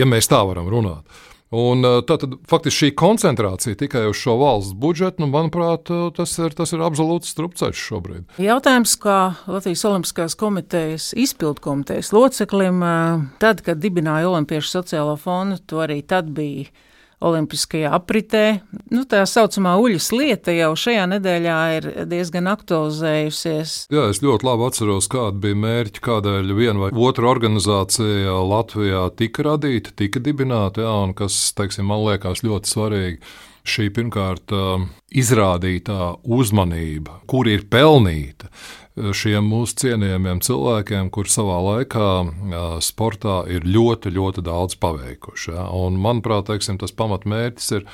ja 0.00 0.08
mēs 0.08 0.30
tā 0.32 0.40
varam 0.48 0.72
runāt. 0.72 1.04
Un, 1.54 1.86
tā 2.08 2.16
tad 2.18 2.34
faktiski 2.50 2.88
šī 2.88 2.88
koncentrācija 2.98 3.78
tikai 3.78 4.04
uz 4.10 4.18
šo 4.18 4.34
valsts 4.40 4.74
budžetu, 4.80 5.22
nu, 5.22 5.28
manuprāt, 5.30 5.90
tas 6.16 6.32
ir, 6.40 6.54
tas 6.56 6.74
ir 6.74 6.82
absolūts 6.82 7.30
strupceļš 7.34 7.82
šobrīd. 7.90 8.24
Jautājums, 8.42 8.96
kā 8.98 9.18
Latvijas 9.46 9.84
Olimpiskās 9.86 10.34
komitejas 10.40 11.12
izpildu 11.14 11.62
komitejas 11.62 12.10
loceklim, 12.16 12.82
tad, 13.42 13.62
kad 13.66 13.78
dibināja 13.82 14.32
Olimpiešu 14.32 14.80
sociālo 14.80 15.14
fondu, 15.20 15.60
to 15.70 15.84
arī 15.84 16.00
tad 16.02 16.32
bija 16.34 16.66
Olimpiskajā 17.24 17.92
apritē. 17.96 18.44
Nu, 18.92 19.04
tā 19.08 19.22
saucamā 19.28 19.74
uļas 19.80 20.10
lieta 20.14 20.54
jau 20.54 20.72
šajā 20.78 21.06
nedēļā 21.14 21.58
ir 21.78 21.88
diezgan 22.10 22.50
aktualizējusies. 22.52 23.76
Jā, 23.94 24.08
es 24.12 24.20
ļoti 24.24 24.48
labi 24.48 24.68
atceros, 24.68 25.08
kāda 25.12 25.40
bija 25.46 25.60
mērķi, 25.64 26.04
kādēļ 26.04 26.54
viena 26.58 26.86
vai 26.86 26.92
otra 27.08 27.30
organizācija 27.32 28.36
Latvijā 28.44 29.08
tika 29.18 29.48
radīta, 29.50 29.94
tika 29.96 30.22
dibināta, 30.22 30.84
jā, 30.84 30.94
un 31.08 31.16
kas, 31.16 31.40
teiksim, 31.56 31.88
man 31.90 32.04
liekas 32.04 32.44
ļoti 32.46 32.72
svarīgi 32.74 33.34
šī 33.64 33.88
pirmkārt 33.96 34.52
izrādītā 35.14 36.14
uzmanība, 36.36 37.22
kur 37.30 37.48
ir 37.48 37.64
pelnīta 37.72 38.50
šiem 38.94 39.48
mūsu 39.50 39.78
cienījamiem 39.82 40.42
cilvēkiem, 40.44 41.10
kur 41.14 41.30
savā 41.30 41.56
laikā 41.64 42.10
sportā 42.84 43.40
ir 43.50 43.66
ļoti, 43.66 44.12
ļoti 44.14 44.44
daudz 44.46 44.78
paveikuši. 44.82 45.50
Ja? 45.54 45.66
Un, 45.74 45.98
manuprāt, 46.02 46.46
teiksim, 46.50 46.78
tas 46.78 46.94
pamatmērķis 46.94 47.72
ir 47.78 47.88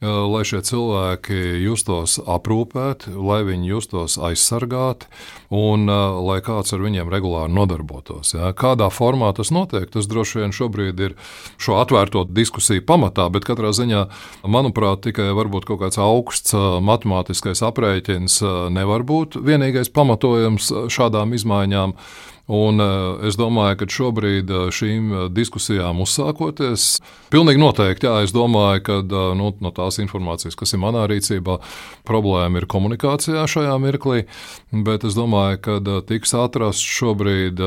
lai 0.00 0.40
šie 0.48 0.62
cilvēki 0.64 1.36
justos 1.60 2.16
aprūpēti, 2.24 3.12
lai 3.20 3.42
viņi 3.44 3.68
justos 3.68 4.16
aizsargāti 4.16 5.10
un 5.52 5.84
lai 6.24 6.38
kāds 6.44 6.72
ar 6.72 6.80
viņiem 6.80 7.10
regulāri 7.12 7.52
nodarbotos. 7.52 8.32
Ja. 8.32 8.54
Kādā 8.56 8.88
formā 8.94 9.28
tas 9.36 9.52
notiek, 9.52 9.90
tas 9.92 10.08
droši 10.08 10.40
vien 10.40 10.56
šobrīd 10.56 11.04
ir 11.04 11.16
šo 11.60 11.76
atvērto 11.82 12.24
diskusiju 12.24 12.86
pamatā, 12.88 13.28
bet 13.34 13.44
katrā 13.48 13.74
ziņā, 13.76 14.06
manuprāt, 14.48 15.04
tikai 15.04 15.30
varbūt 15.36 15.68
kaut 15.68 15.82
kāds 15.84 16.00
augsts 16.00 16.56
matemātiskais 16.56 17.60
aprēķins 17.68 18.40
nevar 18.72 19.04
būt 19.04 19.36
vienīgais 19.36 19.92
pamatojums 19.92 20.72
šādām 20.88 21.36
izmaiņām. 21.36 21.96
Un 22.50 22.82
eh, 22.82 23.28
es 23.28 23.36
domāju, 23.38 23.76
ka 23.78 23.86
šobrīd 23.94 24.50
eh, 24.50 24.62
šīm 24.74 25.10
eh, 25.14 25.26
diskusijām 25.30 26.00
uzsākoties, 26.02 26.86
pilnīgi 27.30 27.62
noteikti, 27.62 28.08
jā, 28.08 28.24
es 28.26 28.34
domāju, 28.34 28.82
ka 28.88 28.96
nu, 29.38 29.52
no 29.62 29.70
tās 29.74 30.00
informācijas, 30.02 30.58
kas 30.58 30.74
ir 30.74 30.82
manā 30.82 31.04
rīcībā, 31.10 31.60
problēma 32.08 32.58
ir 32.58 32.66
komunikācijā 32.70 33.46
šajā 33.46 33.76
mirklī, 33.78 34.24
bet 34.74 35.06
es 35.06 35.14
domāju, 35.14 35.62
ka 35.62 35.78
tiks 36.08 36.34
atrasts 36.34 36.82
šobrīd 36.98 37.62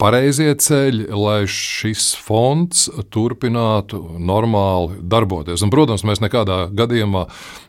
pareizie 0.00 0.54
ceļi, 0.56 1.10
lai 1.12 1.42
šis 1.44 2.14
fonds 2.24 2.88
turpinātu 3.12 4.00
normāli 4.16 5.02
darboties. 5.04 5.60
Un, 5.60 5.74
protams, 5.74 6.06
mēs 6.08 6.24
nekādā 6.24 6.64
gadījumā 6.72 7.26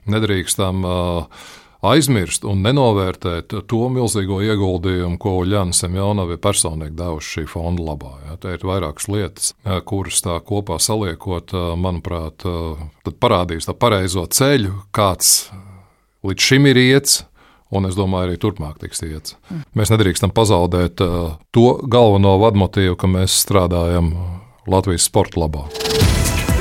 nedrīkstam 0.10 0.88
uh, 0.88 1.50
aizmirst 1.86 2.44
un 2.48 2.64
nenovērtēt 2.66 3.54
to 3.70 3.80
milzīgo 3.94 4.42
ieguldījumu, 4.44 5.18
ko 5.22 5.38
Uljana 5.44 5.76
Semjonova 5.76 6.36
ir 6.36 6.42
personīgi 6.44 6.98
devusi 7.00 7.38
šī 7.38 7.46
fonda 7.54 7.86
labā. 7.92 8.14
Ja. 8.28 8.38
Te 8.42 8.56
ir 8.58 8.66
vairākas 8.68 9.08
lietas, 9.12 9.54
kuras 9.88 10.22
tā 10.26 10.40
kopā 10.46 10.80
saliekot, 10.84 11.56
manuprāt, 11.80 12.46
parādīs 13.20 13.70
tā 13.70 13.76
pareizo 13.78 14.26
ceļu, 14.28 14.76
kāds 14.96 15.50
līdz 16.28 16.52
šim 16.52 16.70
ir 16.72 16.84
iets. 16.90 17.24
Un 17.70 17.86
es 17.86 17.94
domāju, 17.94 18.32
arī 18.32 18.40
turpmāk 18.42 18.80
tiks 18.82 19.04
iets. 19.06 19.36
Mm. 19.52 19.60
Mēs 19.78 19.92
nedrīkstam 19.94 20.34
pazaudēt 20.34 21.04
uh, 21.06 21.36
to 21.54 21.68
galveno 21.86 22.34
vadmotīvu, 22.42 22.98
ka 22.98 23.12
mēs 23.12 23.38
strādājam 23.44 24.10
Latvijas 24.66 25.06
sporta 25.06 25.46
labā 25.46 25.68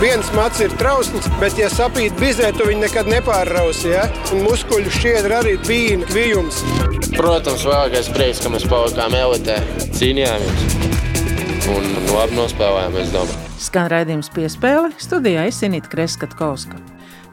viens 0.02 0.30
mats 0.36 0.60
ir 0.64 0.74
trausls, 0.78 1.26
bet, 1.40 1.58
ja 1.58 1.68
sapīt 1.72 2.16
bizē, 2.20 2.52
tu 2.56 2.66
viņu 2.68 2.84
nekad 2.86 3.10
nepārrausi. 3.10 3.92
Ja? 3.94 4.06
Un 4.34 4.44
muskuļu 4.46 4.92
šķiedra 4.94 5.42
arī 5.42 5.56
bija 5.66 6.00
kvijums. 6.08 6.62
Protams, 7.16 7.66
vēlākais 7.66 8.10
prieks, 8.14 8.42
ka 8.44 8.52
mēs 8.52 8.66
palikām 8.70 9.16
elitē, 9.18 9.58
cīnījāmies 9.98 10.78
un 11.68 11.88
labi 12.14 12.38
nospēlējām, 12.38 13.00
es 13.02 13.10
domāju. 13.12 13.48
Skan 13.58 13.88
raidījums 13.90 14.30
piespēle 14.32 14.92
studijā 15.02 15.48
Esinīta 15.50 15.90
Kreskatkovska. 15.92 16.78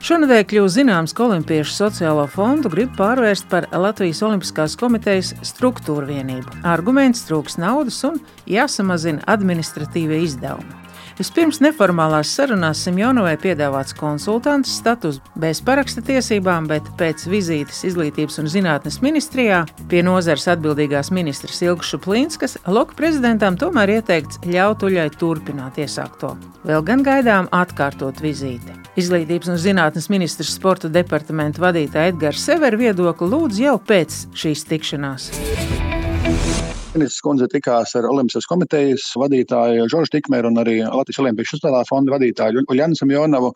Šonadēļ 0.05 0.43
kļūst 0.50 0.77
zināms, 0.77 1.13
ka 1.17 1.24
Olimpiešu 1.25 1.72
sociālo 1.74 2.25
fondu 2.29 2.69
grib 2.74 2.91
pārvērst 2.98 3.48
par 3.50 3.65
Latvijas 3.72 4.22
Olimpiskās 4.27 4.75
komitejas 4.77 5.31
struktūru 5.45 6.10
vienību. 6.12 6.60
Arguments 6.67 7.25
trūks 7.29 7.57
naudas 7.62 8.01
un 8.05 8.19
jāsamazina 8.50 9.24
administratīvie 9.34 10.22
izdevumi. 10.27 10.84
Vispirms 11.15 11.62
neformālās 11.63 12.27
sarunās 12.36 12.81
Simjonovai 12.84 13.38
piedāvāts 13.39 13.95
konsultants 13.95 14.74
status 14.81 15.22
bez 15.39 15.62
paraksta 15.63 16.03
tiesībām, 16.03 16.67
bet 16.67 16.89
pēc 17.00 17.24
vizītes 17.31 17.86
Izglītības 17.88 18.41
un 18.41 18.50
zinātnes 18.51 19.00
ministrijā 19.05 19.62
pie 19.88 20.03
nozares 20.03 20.50
atbildīgās 20.51 21.13
ministras 21.15 21.62
Ilgas 21.63 21.93
Šuplīnskas 21.93 22.57
Loka 22.67 23.00
prezidentam 23.00 23.55
tomēr 23.55 23.95
ieteikts 23.95 24.43
ļaut 24.43 24.84
Uļai 24.89 25.07
turpināt 25.15 25.79
iesākto. 25.79 26.34
Vēl 26.67 26.84
gan 26.84 27.07
gaidām 27.07 27.48
atkārtot 27.55 28.19
vizīti. 28.19 28.75
Izglītības 29.00 29.55
un 29.55 29.62
zinātnes 29.62 30.12
ministrs 30.12 30.51
sporta 30.60 30.91
departamenta 30.91 31.63
vadītāja 31.63 32.12
Edgars 32.12 32.43
Sever 32.43 32.75
viedokli 32.75 33.31
lūdz 33.31 33.63
jau 33.63 33.79
pēc 33.79 34.25
šīs 34.36 34.68
tikšanās. 34.68 35.31
Ministrs 36.96 37.24
kundze 37.25 37.48
tikās 37.51 37.92
ar 38.00 38.05
Olimpiskās 38.08 38.48
komitejas 38.48 39.10
vadītāju 39.20 39.90
Žoržu 39.92 40.14
Tikmeru 40.14 40.48
un 40.48 40.62
arī 40.62 40.77
Latvijas 40.86 41.20
Olimpijas 41.24 41.58
uzstādā 41.58 41.81
fonda 41.90 42.14
vadītāju 42.16 42.64
Uljanu 42.72 42.96
Samjonovu, 42.96 43.50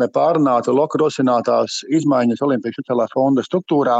lai 0.00 0.08
pārunātu 0.14 0.72
loku 0.72 1.02
rosinātās 1.02 1.82
izmaiņas 1.92 2.40
Olimpijas 2.46 2.80
uzstādā 2.80 3.04
fonda 3.12 3.44
struktūrā 3.44 3.98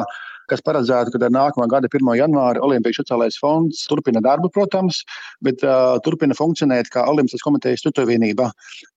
kas 0.51 0.63
paredzēta, 0.67 1.13
ka 1.15 1.23
ar 1.27 1.35
nākamā 1.35 1.69
gada 1.71 1.91
1. 1.91 2.11
janvāra 2.19 2.63
Olimpijas 2.67 3.01
sociālais 3.01 3.39
fonds 3.41 3.85
turpina 3.91 4.23
darbu, 4.25 4.51
protams, 4.55 5.03
bet 5.47 5.65
uh, 5.67 5.97
turpina 6.05 6.37
funkcionēt 6.37 6.91
kā 6.95 7.07
Olimpiskās 7.11 7.45
komitejas 7.47 7.85
tutuvienība. 7.87 8.51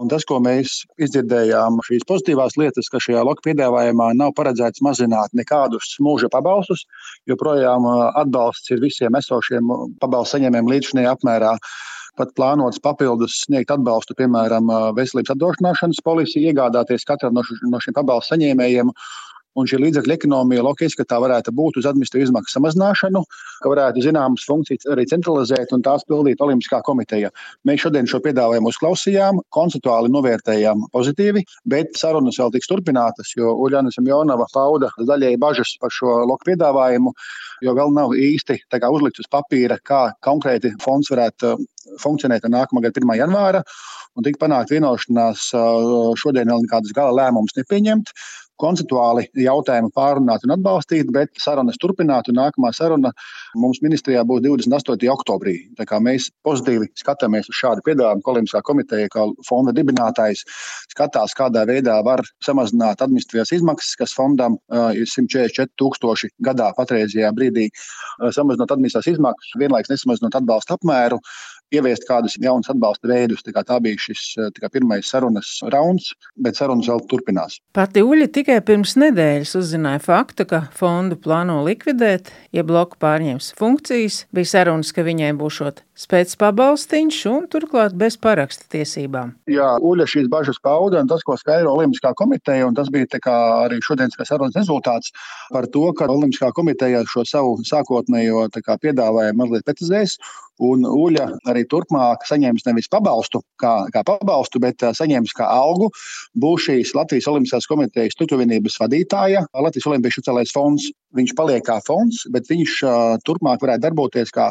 Un 0.03 0.11
tas, 0.11 0.25
ko 0.29 0.39
mēs 0.43 0.81
izdzirdējām, 1.01 1.79
šīs 1.87 2.07
pozitīvās 2.09 2.57
lietas, 2.59 2.89
ka 2.91 3.01
šajā 3.03 3.23
loka 3.27 3.45
piedāvājumā 3.47 4.11
nav 4.19 4.35
paredzēts 4.37 4.83
mazināt 4.85 5.33
nekādus 5.37 5.95
mūža 6.03 6.31
pabalstus, 6.33 6.85
joprojām 7.29 7.87
atbalsts 8.19 8.73
ir 8.73 8.83
visiem 8.83 9.15
esošiem 9.19 9.73
pabalstu 10.01 10.37
saņēmējiem 10.37 10.71
līdz 10.73 10.91
šim 10.91 11.05
apmērā 11.13 11.57
pat 12.19 12.33
plānots 12.37 12.81
papildus 12.83 13.39
sniegt 13.47 13.71
atbalstu, 13.73 14.15
piemēram, 14.17 14.69
veselības 14.97 15.33
apdrošināšanas 15.33 16.01
policiju, 16.05 16.51
iegādāties 16.51 17.07
katram 17.09 17.37
no, 17.37 17.45
no 17.69 17.81
šiem 17.81 17.95
pabalstu 17.97 18.35
saņēmējiem 18.35 18.93
Un 19.59 19.67
šī 19.69 19.77
līdzekļu 19.83 20.15
ekonomija 20.15 20.63
loģiski, 20.65 21.03
ka 21.03 21.11
tā 21.13 21.19
varētu 21.21 21.53
būt 21.53 21.77
uz 21.77 21.85
administratīvu 21.89 22.25
izmaksu 22.25 22.55
samazināšanu, 22.55 23.21
ka 23.61 23.69
varētu 23.69 24.01
zināmas 24.01 24.45
funkcijas 24.49 24.87
arī 24.89 25.05
centralizēt 25.11 25.73
un 25.75 25.83
tās 25.85 26.05
pildīt 26.09 26.41
Olimpiskā 26.41 26.79
komiteja. 26.87 27.29
Mēs 27.69 27.83
šodien 27.85 28.09
šo 28.09 28.17
piedāvājumu 28.25 28.71
uzklausījām, 28.73 29.43
konceptuāli 29.53 30.09
novērtējām 30.13 30.87
pozitīvi, 30.95 31.45
bet 31.69 31.93
sarunas 31.99 32.39
vēl 32.41 32.55
tiks 32.55 32.71
turpinātas, 32.71 33.35
jo 33.37 33.53
Uljana 33.65 33.93
Samjonova 33.93 34.49
pauda 34.53 34.89
daļēji 34.97 35.41
bažas 35.41 35.75
par 35.81 35.93
šo 35.93 36.23
loku 36.25 36.49
piedāvājumu, 36.49 37.13
jo 37.61 37.77
vēl 37.77 37.93
nav 37.93 38.17
īsti 38.17 38.57
uzlikts 38.73 39.21
uz 39.21 39.29
papīra, 39.31 39.77
kā 39.85 40.07
konkrēti 40.25 40.73
fonds 40.81 41.13
varētu 41.13 41.55
funkcionēt 42.01 42.45
nākamā 42.49 42.83
gada 42.85 43.01
1. 43.01 43.17
janvāra. 43.19 43.61
Un 44.13 44.25
tika 44.25 44.43
panākta 44.45 44.75
vienošanās 44.75 45.49
šodien 46.21 46.49
vēl 46.51 46.65
nekādas 46.65 46.93
gala 46.95 47.15
lēmumus 47.17 47.55
nepieņemt 47.57 48.11
konceptuāli 48.61 49.25
jautājumu 49.39 49.91
pārunāt 49.95 50.45
un 50.45 50.55
atbalstīt, 50.55 51.09
bet 51.13 51.31
sarunas 51.41 51.79
turpināt. 51.81 52.29
Nākamā 52.33 52.71
saruna 52.75 53.11
mums 53.59 53.81
ministrijā 53.83 54.23
būs 54.27 54.43
28. 54.45 55.09
oktobrī. 55.13 55.55
Mēs 56.03 56.29
pozitīvi 56.45 56.89
skatāmies 56.99 57.49
uz 57.51 57.59
šādu 57.59 57.83
piedāvājumu. 57.87 58.25
Olimpiskā 58.33 58.63
komiteja, 58.65 59.09
kā 59.13 59.25
fonda 59.47 59.73
dibinātājs, 59.75 60.43
skatās, 60.93 61.35
kādā 61.37 61.65
veidā 61.69 61.99
var 62.05 62.23
samazināt 62.45 63.03
administratīvās 63.05 63.53
izmaksas, 63.57 63.97
kas 63.99 64.15
fondam 64.17 64.57
ir 64.93 65.05
144 65.09 65.73
tūkstoši 65.81 66.31
gadā 66.45 66.71
patreizajā 66.77 67.33
brīdī, 67.37 67.69
samazinot 68.23 68.73
administratīvās 68.73 69.17
izmaksas, 69.17 69.57
vienlaikus 69.61 69.93
nesamazinot 69.93 70.39
atbalsta 70.41 70.77
apmēru 70.79 71.19
ieviest 71.73 72.07
kādus 72.09 72.37
jaunus 72.41 72.71
atbalsta 72.71 73.09
veidus. 73.09 73.43
Tā, 73.45 73.63
tā 73.65 73.79
bija 73.83 73.99
šis 73.99 74.23
tā 74.57 74.69
pirmais 74.73 75.09
sarunas 75.09 75.55
rauns, 75.73 76.11
bet 76.39 76.59
sarunas 76.59 76.89
vēl 76.91 77.03
turpinās. 77.11 77.59
Pati 77.75 78.03
Uļa 78.05 78.29
tikai 78.33 78.59
pirms 78.65 78.95
nedēļas 78.99 79.55
uzzināja 79.59 80.01
faktu, 80.03 80.47
ka 80.49 80.65
fondu 80.75 81.17
plāno 81.19 81.61
likvidēt, 81.65 82.31
ja 82.55 82.65
bloku 82.67 82.99
pārņems 83.01 83.53
funkcijas. 83.59 84.23
Bija 84.33 84.53
sarunas, 84.55 84.93
ka 84.95 85.05
viņai 85.05 85.33
būšot 85.39 85.83
spēc 86.03 86.33
pabalstiņš 86.41 87.19
un 87.29 87.47
turklāt 87.51 87.93
bez 87.97 88.17
paraksta 88.21 88.65
tiesībām. 88.73 89.35
Jā, 89.51 89.75
Uļa 89.83 90.07
šīs 90.09 90.29
bažas 90.31 90.59
pauda, 90.63 91.03
un 91.03 91.09
tas, 91.11 91.21
ko 91.25 91.37
skaidro 91.37 91.75
Olimpiskā 91.77 92.13
komiteja, 92.17 92.65
un 92.67 92.77
tas 92.77 92.89
bija 92.93 93.19
arī 93.29 93.79
šodienas 93.83 94.17
sarunas 94.27 94.57
rezultāts 94.57 95.13
par 95.53 95.67
to, 95.73 95.85
ka 95.97 96.09
Olimpiskā 96.09 96.51
komiteja 96.55 97.03
šo 97.09 97.25
savu 97.29 97.57
sākotnējo 97.67 98.47
piedāvājumu 98.81 99.43
mazliet 99.43 99.67
precizēs. 99.67 100.17
Un 100.61 100.85
Uļa 100.85 101.25
arī 101.49 101.63
turpmāk 101.65 102.27
saņems 102.29 102.67
nevis 102.67 102.89
pabalstu 102.91 103.41
kā, 103.61 103.87
kā 103.93 104.03
pabalstu, 104.05 104.61
bet 104.61 104.83
saņems 104.85 105.33
kā 105.33 105.47
algu. 105.49 105.89
Būs 106.37 106.67
šīs 106.67 106.93
Latvijas 106.93 107.27
Olimpiskās 107.31 107.65
komitejas 107.69 108.17
tutuvinības 108.19 108.77
vadītāja, 108.83 109.45
Latvijas 109.57 109.89
Olimpiešu 109.89 110.21
sociālais 110.21 110.53
fonds. 110.53 110.91
Viņš 111.13 111.33
paliek 111.37 111.65
kā 111.65 111.79
fonds, 111.85 112.23
bet 112.33 112.47
viņš 112.49 112.77
uh, 112.85 112.93
turpmāk 113.25 113.61
varētu 113.61 113.83
darboties 113.85 114.33
kā 114.33 114.47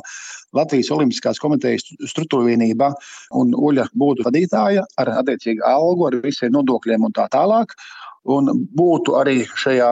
Latvijas 0.54 0.90
Olimpiskās 0.94 1.40
komitejas 1.42 1.86
struktūra 2.10 2.50
vienība 2.50 2.92
un 3.38 3.54
Uļa 3.54 3.88
būtu 3.98 4.26
vadītāja 4.26 4.84
ar 4.98 5.14
attiecīgu 5.22 5.64
algu, 5.66 6.06
ar 6.10 6.18
visiem 6.22 6.54
nodokļiem 6.54 7.08
un 7.08 7.14
tā 7.16 7.26
tālāk. 7.32 7.74
Un 8.30 8.46
būtu 8.78 9.16
arī 9.18 9.40
šajā 9.58 9.88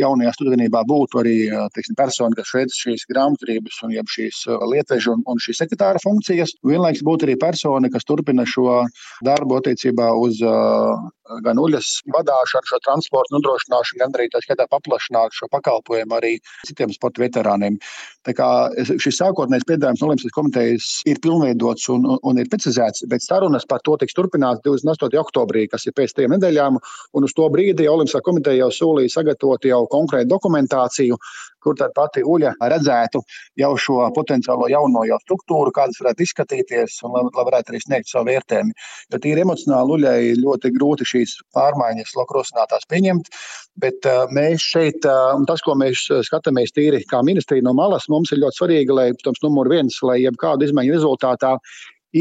jaunajā 0.00 0.32
studijā 0.34 0.80
būtu 0.90 1.20
arī 1.20 1.34
teiksim, 1.76 1.94
persona, 1.94 2.34
kas 2.34 2.50
veic 2.54 2.74
šīs 2.74 3.06
grāmatvedības 3.06 3.82
un 3.86 3.94
šīs 3.94 4.40
lietvežu 4.72 5.12
un, 5.14 5.22
un 5.30 5.38
šīs 5.38 5.62
sekretāra 5.62 6.02
funkcijas. 6.02 6.56
Vienlaikus 6.66 7.04
būtu 7.06 7.28
arī 7.28 7.36
persona, 7.38 7.90
kas 7.92 8.04
turpina 8.04 8.42
šo 8.42 8.82
darbu 9.22 9.60
attiecībā 9.60 10.10
uz 10.18 10.42
uh, 10.42 10.98
gan 11.44 11.60
uļas 11.60 11.90
vadīšanu, 12.14 12.70
šo 12.70 12.80
transportu 12.84 13.36
nodrošināšanu, 13.36 14.00
gan 14.02 14.14
arī 14.16 14.28
tā 14.32 14.42
skaitā 14.44 14.66
paplašināt 14.70 15.34
šo 15.36 15.48
pakalpojumu 15.52 16.18
arī 16.18 16.36
citiem 16.68 16.92
sporta 16.94 17.22
veterāniem. 17.24 17.78
Tā 18.26 18.34
kā 18.36 18.48
šis 18.76 19.20
sākotnējais 19.20 19.66
piedāvājums 19.68 20.02
no 20.02 20.10
Olimpiskās 20.10 20.36
komitejas 20.36 20.90
ir 21.10 21.20
pilnveidots 21.22 21.88
un, 21.94 22.06
un 22.16 22.40
ir 22.42 22.50
precizēts, 22.52 23.06
bet 23.10 23.24
sarunas 23.24 23.66
par 23.68 23.82
to 23.86 23.96
tiks 24.00 24.16
turpināts 24.18 24.64
28. 24.66 25.18
oktobrī, 25.22 25.66
kas 25.70 25.86
ir 25.86 25.94
pēc 25.96 26.16
trim 26.16 26.34
nedēļām. 26.34 26.80
Un 27.16 27.28
uz 27.28 27.34
to 27.36 27.48
brīdi 27.52 27.88
Olimpiskā 27.90 28.22
komiteja 28.26 28.66
jau 28.66 28.72
solīja 28.80 29.18
sagatavot 29.18 29.66
jau 29.66 29.82
konkrētu 29.92 30.30
dokumentāciju, 30.32 31.18
kur 31.66 31.76
tad 31.78 31.94
pati 31.96 32.22
uļa 32.22 32.54
redzētu 32.72 33.22
jau 33.60 33.72
šo 33.80 33.98
potenciālo 34.16 34.68
jauno 34.70 35.02
jau 35.08 35.18
struktūru, 35.24 35.74
kādas 35.74 35.98
varētu 36.02 36.26
izskatīties, 36.26 37.00
un 37.06 37.16
lai, 37.16 37.24
lai 37.26 37.46
varētu 37.50 37.74
arī 37.74 37.82
sniegt 37.82 38.10
savu 38.12 38.30
vērtējumu. 38.30 38.76
Jo 39.12 39.22
tīri 39.22 39.42
emocionāli 39.42 39.96
uļai 39.98 40.20
ļoti 40.42 40.72
grūti 40.76 41.08
šīs 41.12 41.36
pārmaiņas 41.56 42.14
lokrosinātās 42.20 42.86
pieņemt, 42.92 43.32
bet 43.82 44.08
uh, 44.08 44.24
mēs 44.36 44.62
šeit, 44.62 45.02
uh, 45.08 45.34
un 45.36 45.48
tas, 45.48 45.64
ko 45.66 45.74
mēs 45.78 46.06
skatāmies 46.28 46.74
tīri 46.76 47.02
kā 47.10 47.22
ministrija 47.26 47.64
no 47.66 47.74
malas, 47.76 48.08
mums 48.12 48.32
ir 48.32 48.42
ļoti 48.44 48.62
svarīgi, 48.62 48.96
lai, 48.96 49.10
protams, 49.18 49.42
numur 49.44 49.70
viens, 49.72 49.98
lai 50.06 50.20
jebkādu 50.22 50.68
izmaiņu 50.68 50.96
rezultātā 50.96 51.56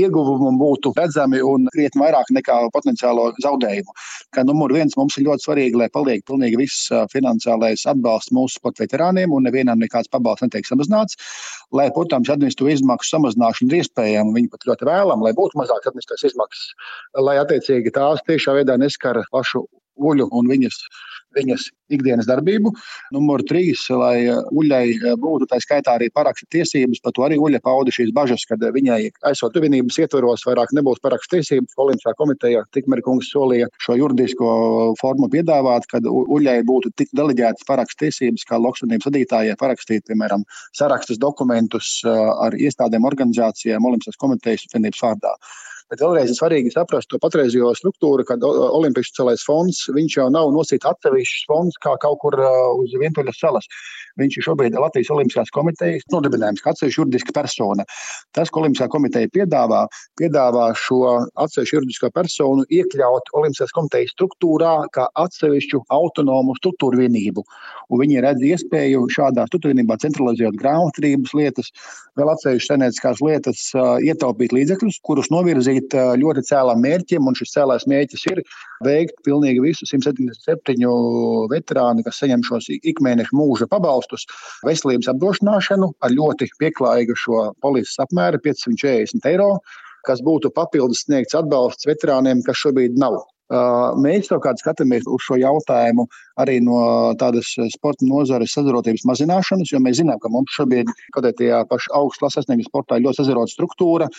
ieguvumi 0.02 0.54
būtu 0.60 0.94
redzami 0.98 1.42
un 1.46 1.70
krietni 1.74 2.04
vairāk 2.04 2.32
nekā 2.36 2.58
potenciālo 2.74 3.30
zaudējumu. 3.44 3.96
Kā 4.36 4.44
numur 4.48 4.74
viens 4.76 4.98
mums 5.00 5.18
ir 5.18 5.28
ļoti 5.30 5.48
svarīgi, 5.48 5.80
lai 5.82 5.90
paliek 5.94 6.26
pilnīgi 6.28 6.60
viss 6.60 6.90
finansiālais 7.14 7.86
atbalsts 7.92 8.34
mūsu 8.36 8.60
sporta 8.60 8.86
veterāniem 8.86 9.34
un 9.36 9.48
nevienam 9.48 9.82
nekāds 9.82 10.12
pabalsts 10.12 10.48
netiek 10.48 10.68
samazināts. 10.68 11.20
Lai, 11.76 11.90
protams, 11.96 12.32
administratīvu 12.34 12.76
izmaksu 12.76 13.16
samazināšana 13.16 13.72
ir 13.72 13.82
iespējama, 13.84 14.36
viņi 14.36 14.52
pat 14.54 14.68
ļoti 14.70 14.90
vēlam, 14.90 15.24
lai 15.26 15.34
būtu 15.38 15.60
mazākas 15.62 15.92
administratīvas 15.92 16.32
izmaksas, 16.32 16.92
lai 17.28 17.40
attiecīgi 17.42 17.96
tās 17.96 18.24
tiešā 18.28 18.60
veidā 18.60 18.78
neskar 18.82 19.24
pašu 19.32 19.66
uļu 19.96 20.30
un 20.32 20.52
viņas 20.52 20.82
viņas 21.36 21.68
ikdienas 21.94 22.28
darbību. 22.30 22.72
Numur 23.14 23.44
trīs, 23.48 23.84
lai 23.94 24.26
uļai 24.32 25.16
būtu 25.22 25.48
tā 25.52 25.60
skaitā 25.64 25.98
arī 25.98 26.10
paraksta 26.16 26.48
tiesības, 26.54 27.02
par 27.04 27.16
to 27.16 27.26
arī 27.28 27.38
uļa 27.42 27.62
pauda 27.66 27.94
šīs 27.94 28.14
bažas, 28.16 28.46
kad 28.50 28.64
viņai 28.76 29.00
aizsot 29.30 29.54
tuvinības 29.56 30.00
ietvaros 30.02 30.46
vairāk 30.48 30.74
nebūs 30.78 31.02
paraksta 31.04 31.38
tiesības. 31.38 31.76
Olimpiskā 31.86 32.16
komiteja 32.20 32.64
tikmēr 32.76 33.04
kungs 33.06 33.30
solīja 33.34 33.70
šo 33.84 33.98
juridisko 34.00 34.50
formu 35.02 35.30
piedāvāt, 35.34 35.88
kad 35.92 36.08
uļai 36.10 36.58
būtu 36.68 36.94
tik 37.00 37.14
deleģētas 37.18 37.68
paraksta 37.68 38.06
tiesības, 38.06 38.48
kā 38.50 38.60
loksunības 38.62 39.10
vadītājai 39.10 39.60
parakstīt, 39.60 40.06
piemēram, 40.10 40.48
sarakstus 40.78 41.22
dokumentus 41.22 42.00
ar 42.06 42.58
iestādēm, 42.58 43.06
organizācijām, 43.08 43.86
Olimpiskās 43.86 44.20
komitejas 44.22 44.68
vienības 44.74 45.04
vārdā. 45.06 45.36
Bet 45.94 46.02
vēlreiz 46.02 46.32
ir 46.32 46.38
svarīgi 46.38 46.72
saprast 46.74 47.12
to 47.12 47.20
patreizējo 47.22 47.70
struktūru, 47.78 48.26
kad 48.26 48.42
Olimpijas 48.46 49.12
celais 49.14 49.44
fonds 49.46 49.84
jau 50.18 50.26
nav 50.34 50.50
nosīts 50.56 50.88
atsevišķs 50.90 51.46
fonds 51.52 51.78
kā 51.84 51.94
kaut 52.02 52.18
kur 52.24 52.40
uz 52.42 52.96
vientuļas 52.98 53.42
salas. 53.44 53.70
Viņš 54.20 54.38
ir 54.40 54.46
šobrīd 54.48 54.78
Latvijas 54.80 55.12
Olimpiskās 55.12 55.52
komitejas 55.56 56.06
nodibinājums, 56.14 56.64
kā 56.64 56.72
atsevišķa 56.72 57.02
juridiska 57.02 57.36
persona. 57.36 57.86
Tas, 58.36 58.52
ko 58.52 58.62
Olimpiskā 58.64 58.88
komiteja 58.92 59.32
piedāvā, 59.34 59.82
piedāvā 60.20 60.70
šo 60.80 61.02
atsevišķu 61.44 61.80
juridisko 61.80 62.12
personu 62.16 62.64
iekļaut 62.72 63.34
Olimpiskās 63.36 63.76
komitejas 63.76 64.14
struktūrā 64.16 64.74
kā 64.96 65.10
atsevišķu 65.20 65.84
autonomu 65.94 66.56
struktūru 66.62 67.04
vienību. 67.04 67.44
Un 67.92 68.02
viņi 68.02 68.24
redz 68.24 68.46
iespēju 68.48 69.06
šādā 69.14 69.46
struktūra 69.50 69.76
vienībā 69.76 70.00
centralizēt 70.02 70.56
grāmatvedības 70.62 71.36
lietas, 71.38 71.72
vēl 72.16 72.32
atsevišķas 72.34 72.72
senētiskās 72.72 73.22
lietas, 73.26 73.66
ietaupīt 73.76 74.56
līdzekļus, 74.56 75.02
kurus 75.06 75.32
novirzīt 75.34 75.96
ļoti 76.22 76.46
cēlām 76.50 76.82
mērķiem. 76.86 77.28
Un 77.28 77.38
šis 77.38 77.58
cēlās 77.58 77.88
mērķis 77.92 78.26
ir 78.32 78.42
veikt 78.84 79.22
pilnīgi 79.28 79.64
visu 79.64 79.88
177 79.88 80.90
veterāni, 81.52 82.04
kas 82.06 82.20
saņem 82.22 82.44
šos 82.48 82.70
ikmēneša 82.76 83.36
mūža 83.38 83.70
pabalstus 83.72 84.28
veselības 84.68 85.12
apdrošināšanu 85.14 85.92
ar 86.04 86.16
ļoti 86.16 86.50
pieklājīgu 86.60 87.16
šo 87.20 87.46
polises 87.64 88.00
apmēru 88.04 88.42
540 88.44 89.32
eiro, 89.32 89.54
kas 90.06 90.22
būtu 90.26 90.52
papildus 90.54 91.06
sniegts 91.06 91.38
atbalsts 91.38 91.88
veterāniem, 91.90 92.44
kas 92.46 92.62
šobrīd 92.62 93.00
nav. 93.02 93.24
Mēs 94.02 94.26
savukārt 94.26 94.58
skatāmies 94.58 95.06
uz 95.06 95.22
šo 95.22 95.36
jautājumu 95.38 96.08
arī 96.42 96.58
no 96.66 96.80
tādas 97.22 97.52
sporta 97.76 98.08
nozares 98.10 98.56
sazarotības 98.58 99.06
mazināšanas, 99.06 99.70
jo 99.70 99.82
mēs 99.86 100.00
zinām, 100.00 100.18
ka 100.20 100.32
mums 100.34 100.56
šobrīd, 100.58 100.90
kad 101.14 101.28
ir 101.30 101.36
tajā 101.38 101.62
pašā 101.70 101.94
augstklases 101.94 102.42
sasnieguma 102.42 102.66
sportā, 102.66 102.98
ļoti 102.98 103.22
sazarota 103.22 103.54
struktūra 103.54 104.10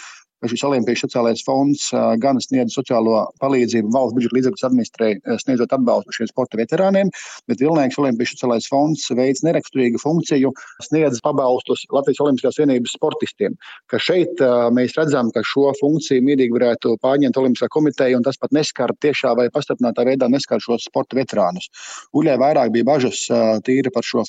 šis 0.45 0.65
Olimpijas 0.69 1.01
sociālais 1.07 1.41
fonds 1.47 1.89
gan 2.21 2.39
sniedz 2.43 2.75
sociālo 2.77 3.23
palīdzību 3.43 3.89
valsts 3.95 4.17
budžeta 4.17 4.37
līdzekļus 4.37 4.67
administrē, 4.69 5.09
sniedzot 5.43 5.73
atbalstu 5.73 6.13
šiem 6.19 6.29
sporta 6.31 6.61
veterāniem, 6.61 7.11
bet 7.49 7.63
Vilnieks 7.63 7.97
Olimpijas 8.03 8.35
sociālais 8.35 8.69
fonds 8.71 9.07
veids 9.17 9.43
neraksturīgu 9.47 10.01
funkciju, 10.03 10.53
sniedz 10.85 11.23
pabalstus 11.25 11.87
Latvijas 11.95 12.21
Olimpiskās 12.27 12.61
vienības 12.61 12.95
sportistiem. 12.99 13.57
Ka 13.91 14.01
šeit 14.03 14.43
mēs 14.77 14.97
redzam, 14.99 15.33
ka 15.35 15.45
šo 15.47 15.71
funkciju 15.81 16.25
mierīgi 16.27 16.59
varētu 16.59 16.99
pārņemt 17.05 17.41
Olimpiskā 17.41 17.71
komiteja, 17.73 18.19
un 18.21 18.27
tas 18.27 18.37
pat 18.41 18.53
neskar 18.57 18.93
tiešā 19.01 19.33
vai 19.41 19.49
pastiprinātā 19.55 20.05
veidā 20.07 20.29
neskar 20.33 20.61
šos 20.63 20.87
sporta 20.91 21.19
veterānus. 21.19 21.71
Uļai 22.17 22.37
vairāk 22.45 22.77
bija 22.77 22.91
bažas 22.93 23.25
tīri 23.67 23.93
par 23.95 24.05
šo 24.07 24.27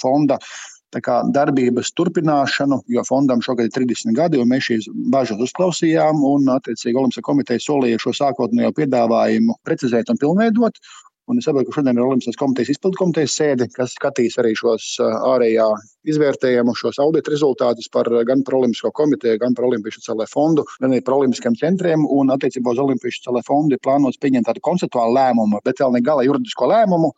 fonda 0.95 1.31
darbības 1.33 1.91
turpināšanu, 1.93 2.81
jo 2.87 3.03
fondam 3.07 3.41
šogad 3.41 3.65
ir 3.67 3.71
30 3.71 4.15
gadi, 4.15 4.37
un 4.39 4.47
mēs 4.47 4.67
šīs 4.69 4.87
bažas 5.11 5.37
uzklausījām. 5.39 6.23
Un, 6.23 6.47
attiecīgi, 6.47 6.95
Olimpiskā 6.95 7.21
komiteja 7.21 7.59
solīja 7.59 7.99
šo 7.99 8.13
sākotnējo 8.13 8.71
piedāvājumu 8.73 9.57
precizēt 9.63 10.09
un 10.09 10.17
pilnveidot. 10.17 10.79
Un 11.27 11.41
es 11.41 11.47
saprotu, 11.47 11.67
ka 11.69 11.81
šodien 11.81 11.97
ir 11.97 12.05
Olimpiskās 12.05 12.39
komitejas 12.39 12.71
izpildu 12.71 13.01
komitejas 13.01 13.33
sēde, 13.35 13.67
kas 13.73 13.95
skatīs 13.97 14.37
arī 14.39 14.53
šos 14.55 14.93
ārējā 15.03 15.67
izvērtējumu 16.07 16.75
šos 16.77 16.99
audita 17.03 17.31
rezultātus 17.33 17.89
par 17.91 18.07
gan 18.27 18.43
par 18.47 18.57
Olimpisko 18.59 18.91
komiteju, 18.95 19.39
gan 19.41 19.55
par 19.57 19.67
Olimpiešu 19.67 20.03
celē 20.05 20.27
fondu, 20.31 20.63
gan 20.81 20.93
arī 20.93 21.03
par 21.05 21.17
Olimpiskiem 21.17 21.57
centriem. 21.59 22.05
Un 22.13 22.31
attiecībā 22.33 22.73
uz 22.73 22.81
Olimpiešu 22.83 23.25
celē 23.27 23.43
fondu 23.47 23.75
ir 23.75 23.83
plānots 23.83 24.19
pieņemt 24.23 24.47
tādu 24.47 24.63
konceptuālu 24.63 25.17
lēmumu, 25.17 25.61
bet 25.67 25.81
vēl 25.83 25.95
ne 25.97 26.01
gala 26.05 26.25
juridisko 26.27 26.69
lēmumu, 26.71 27.11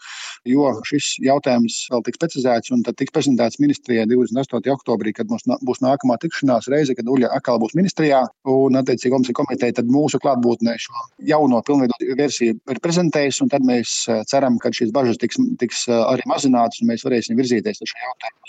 jo 0.50 0.72
šis 0.89 1.12
jautājums 1.26 1.82
vēl 1.93 2.06
tiks 2.08 2.24
precizēts 2.24 2.74
un 2.76 2.84
tad 2.88 2.98
tiks 3.00 3.13
prezentēts 3.15 3.62
ministrijai 3.62 4.08
28. 4.10 4.74
oktobrī, 4.74 5.13
kad 5.15 5.30
mums 5.30 5.45
būs 5.45 5.84
nākamā 5.86 6.17
tikšanās 6.24 6.69
reize, 6.74 6.98
kad 6.98 7.10
Uļa 7.10 7.32
atkal 7.38 7.62
būs 7.62 7.78
ministrijā. 7.78 8.26
Un, 8.50 8.80
attiecīgi, 8.80 9.13
Olimpiskā 9.13 9.38
komiteja 9.43 9.80
tad 9.80 9.89
mūsu 9.91 10.22
klātbūtnē 10.24 10.76
šo 10.82 11.06
jauno 11.30 11.62
pilnveidotu 11.65 12.17
versiju 12.17 12.58
ir 12.58 12.82
prezentējusi, 12.84 13.43
un 13.45 13.54
tad 13.54 13.65
mēs 13.67 13.99
ceram, 14.30 14.60
ka 14.62 14.72
šīs 14.76 14.94
bažas 14.96 15.20
tiks, 15.22 15.40
tiks 15.62 15.88
eh, 15.90 15.98
arī 16.14 16.26
mazinātas 16.30 16.84
un 16.84 16.92
mēs 16.94 17.06
varēsim 17.08 17.40
virzīties 17.40 17.84
ar 17.84 17.92
šo 17.94 18.06
jautājumu. 18.06 18.40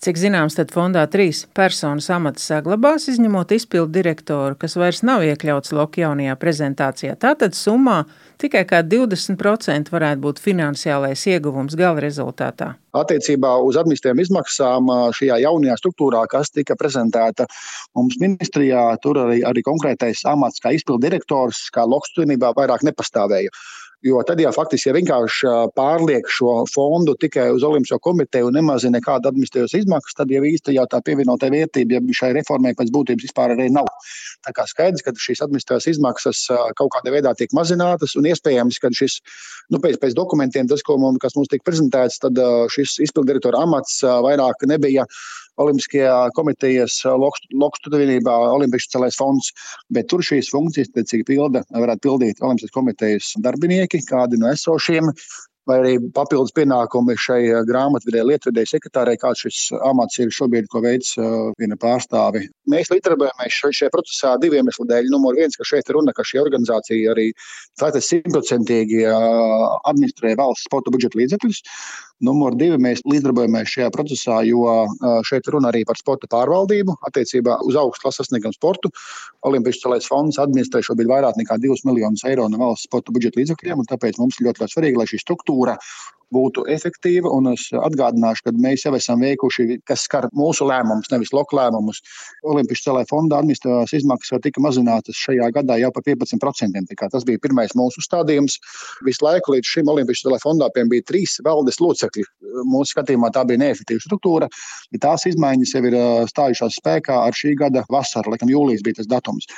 Cik 0.00 0.16
zināms, 0.16 0.54
tad 0.56 0.70
fondā 0.72 1.02
trīs 1.12 1.42
personas 1.52 2.06
amati 2.14 2.40
saglabās, 2.40 3.04
izņemot 3.12 3.50
izpildu 3.52 3.92
direktoru, 3.98 4.56
kas 4.56 4.78
vairs 4.80 5.02
nav 5.04 5.20
iekļauts 5.26 5.74
Loka 5.76 6.00
jaunajā 6.00 6.38
prezentācijā. 6.40 7.18
Tātad 7.20 7.52
summā 7.52 7.98
tikai 8.40 8.62
kā 8.68 8.80
20% 8.80 9.92
varētu 9.92 10.22
būt 10.24 10.40
finansiālais 10.40 11.26
ieguvums 11.28 11.76
gala 11.76 12.00
rezultātā. 12.00 12.70
Attiecībā 12.96 13.52
uz 13.60 13.76
administratīvām 13.76 14.22
izmaksām 14.24 14.88
šajā 15.18 15.36
jaunajā 15.44 15.76
struktūrā, 15.82 16.24
kas 16.32 16.48
tika 16.54 16.78
prezentēta 16.80 17.44
mums 17.92 18.16
ministrijā, 18.22 18.86
tur 19.04 19.20
arī, 19.26 19.42
arī 19.44 19.60
konkrētais 19.68 20.24
amats 20.32 20.64
kā 20.64 20.72
izpildu 20.78 21.04
direktors, 21.10 21.66
kā 21.74 21.84
Loks 21.84 22.16
vienībā 22.16 22.54
vairāk 22.56 22.88
nepastāvēja. 22.88 23.52
Jo 24.00 24.22
tad, 24.24 24.40
ja 24.40 24.48
faktiski 24.48 24.88
ja 24.88 24.94
vienkārši 24.96 25.50
pārliek 25.76 26.28
šo 26.32 26.62
fondu 26.72 27.12
tikai 27.20 27.50
uz 27.52 27.64
Olimpisko 27.68 27.98
komiteju 28.00 28.48
un 28.48 28.54
nemazina 28.56 28.96
nekādu 28.96 29.28
administratīvas 29.28 29.74
izmaksas, 29.76 30.16
tad 30.16 30.32
jau 30.32 30.40
īsti 30.48 30.72
jau 30.72 30.86
tā 30.88 31.02
pievienotā 31.04 31.50
vērtība 31.52 31.98
ja 31.98 32.16
šai 32.16 32.30
reformai 32.38 32.72
pēc 32.78 32.88
būtības 32.94 33.26
vispār 33.28 33.52
arī 33.52 33.66
nav. 33.74 33.90
Tā 34.46 34.54
kā 34.56 34.64
skaidrs, 34.70 35.04
ka 35.04 35.12
šīs 35.12 35.44
administratīvās 35.44 35.90
izmaksas 35.92 36.46
kaut 36.80 36.94
kādā 36.94 37.12
veidā 37.12 37.34
tiek 37.36 37.52
mazinātas 37.56 38.16
un 38.16 38.30
iespējams, 38.30 38.80
ka 38.80 38.88
šis, 38.96 39.18
nu, 39.68 39.82
pēc, 39.84 40.00
pēc 40.00 40.16
dokumentiem, 40.16 40.70
tas, 40.72 40.80
mums, 40.88 41.20
kas 41.20 41.36
mums 41.36 41.52
tika 41.52 41.68
prezentēts, 41.68 42.22
tad 42.24 42.40
šis 42.72 42.96
izpildirektora 43.04 43.60
amats 43.68 44.00
vairāk 44.00 44.64
nebija 44.70 45.04
Olimpiskajā 45.60 46.14
komitejas 46.36 47.00
lokstu 47.06 47.92
vienībā 47.94 48.34
Olimpiešu 48.54 48.94
celēs 48.96 49.18
fonds, 49.20 49.52
bet 49.92 50.08
tur 50.12 50.24
šīs 50.24 50.50
funkcijas, 50.54 50.92
cik 51.12 51.26
pilda, 51.28 51.64
varētu 51.74 52.06
pildīt 52.06 52.42
Olimpiskās 52.44 52.76
komitejas 52.76 53.34
darbinieki, 53.44 54.02
kādi 54.08 54.40
no 54.40 54.50
esošiem. 54.52 55.12
Vai 55.68 55.76
arī 55.82 55.92
papildus 56.16 56.54
pienākumi 56.56 57.18
šai 57.20 57.40
grāmatvedē, 57.68 58.22
lietvedē, 58.26 58.64
sekretārei, 58.68 59.18
kāds 59.20 59.44
šis 59.44 59.58
amats 59.84 60.18
ir 60.22 60.32
šobrīd, 60.34 60.70
ko 60.72 60.80
veids 60.84 61.16
viena 61.60 61.76
pārstāvi. 61.80 62.46
Mēs 62.70 62.92
līdzdarbojamies 62.94 63.60
šajā 63.60 63.90
procesā 63.92 64.36
diviem 64.40 64.60
iemesliem 64.60 64.88
dēļ. 64.90 65.10
Numur 65.12 65.38
viens, 65.38 65.56
ka 65.58 65.66
šeit 65.66 65.88
ir 65.88 65.98
runa, 65.98 66.14
ka 66.16 66.26
šī 66.26 66.40
organizācija 66.42 67.14
arī 67.14 67.30
simtprocentīgi 67.80 69.04
administrē 69.88 70.36
valsts 70.38 70.66
sporta 70.68 70.92
budžeta 70.94 71.18
līdzekļus. 71.20 71.60
Numur 72.20 72.52
divi, 72.52 72.76
mēs 72.76 73.00
līdzdarbojamies 73.08 73.70
šajā 73.72 73.88
procesā, 73.94 74.42
jo 74.44 74.68
šeit 75.24 75.46
runa 75.48 75.70
arī 75.70 75.86
par 75.88 75.96
sporta 75.96 76.28
pārvaldību 76.28 76.98
attiecībā 77.08 77.54
uz 77.64 77.78
augstu 77.80 78.04
klases 78.04 78.28
sasniegumu 78.28 78.52
sportu. 78.52 78.90
Olimpijas 79.48 79.80
celēs 79.80 80.08
fonds 80.10 80.36
administrē 80.42 80.82
šobrīd 80.84 81.08
vairāk 81.08 81.34
nekā 81.40 81.56
2 81.62 81.80
miljonus 81.88 82.26
eiro 82.28 82.44
no 82.52 82.60
valsts 82.60 82.84
sporta 82.90 83.08
budžeta 83.16 83.40
līdzekļiem, 83.40 83.80
un 83.80 83.88
tāpēc 83.88 84.20
mums 84.20 84.36
ir 84.36 84.50
ļoti, 84.50 84.60
ļoti 84.60 84.74
svarīgi, 84.74 85.00
lai 85.00 85.08
šī 85.08 85.18
struktūra 85.22 85.49
būtu 86.34 86.64
efektīva. 86.70 87.30
Un 87.34 87.50
es 87.52 87.66
atgādināšu, 87.74 88.46
ka 88.46 88.54
mēs 88.54 88.84
jau 88.86 88.94
esam 88.98 89.22
veikuši, 89.24 89.80
kas 89.88 90.06
skar 90.06 90.28
mūsu 90.36 90.66
lēmumus, 90.68 91.10
nevis 91.12 91.32
loku 91.36 91.58
lēmumus. 91.58 92.00
Olimpiskā 92.46 92.90
celē 92.90 93.04
fonda 93.10 93.40
administratīvās 93.42 93.94
izmaksas 93.98 94.42
tika 94.44 94.62
mazinātas 94.64 95.18
šajā 95.20 95.50
gadā 95.56 95.78
jau 95.82 95.90
par 95.94 96.06
15%. 96.06 96.96
Tas 97.00 97.26
bija 97.28 97.42
pirmais 97.42 97.74
mūsu 97.78 98.02
stādījums. 98.04 98.58
Visu 99.06 99.26
laiku 99.26 99.56
līdz 99.56 99.74
šim 99.74 99.90
Olimpiskā 99.92 100.28
celē 100.28 100.40
fondā 100.42 100.70
bija 100.74 101.06
trīs 101.06 101.38
valdes 101.46 101.80
locekļi. 101.82 102.26
Mūsu 102.70 102.94
skatījumā 102.94 103.32
tā 103.34 103.44
bija 103.48 103.64
neefektīva 103.66 104.02
struktūra. 104.06 104.50
Ja 104.94 105.04
tās 105.10 105.26
izmaiņas 105.30 105.76
jau 105.76 105.84
ir 105.90 105.98
stājušās 106.30 106.80
spēkā 106.80 107.22
ar 107.26 107.36
šī 107.36 107.56
gada 107.60 107.84
vasaru, 107.92 108.34
laikam 108.34 108.50
jūlijas 108.52 108.84
bija 108.86 109.00
tas 109.00 109.10
datums. 109.10 109.50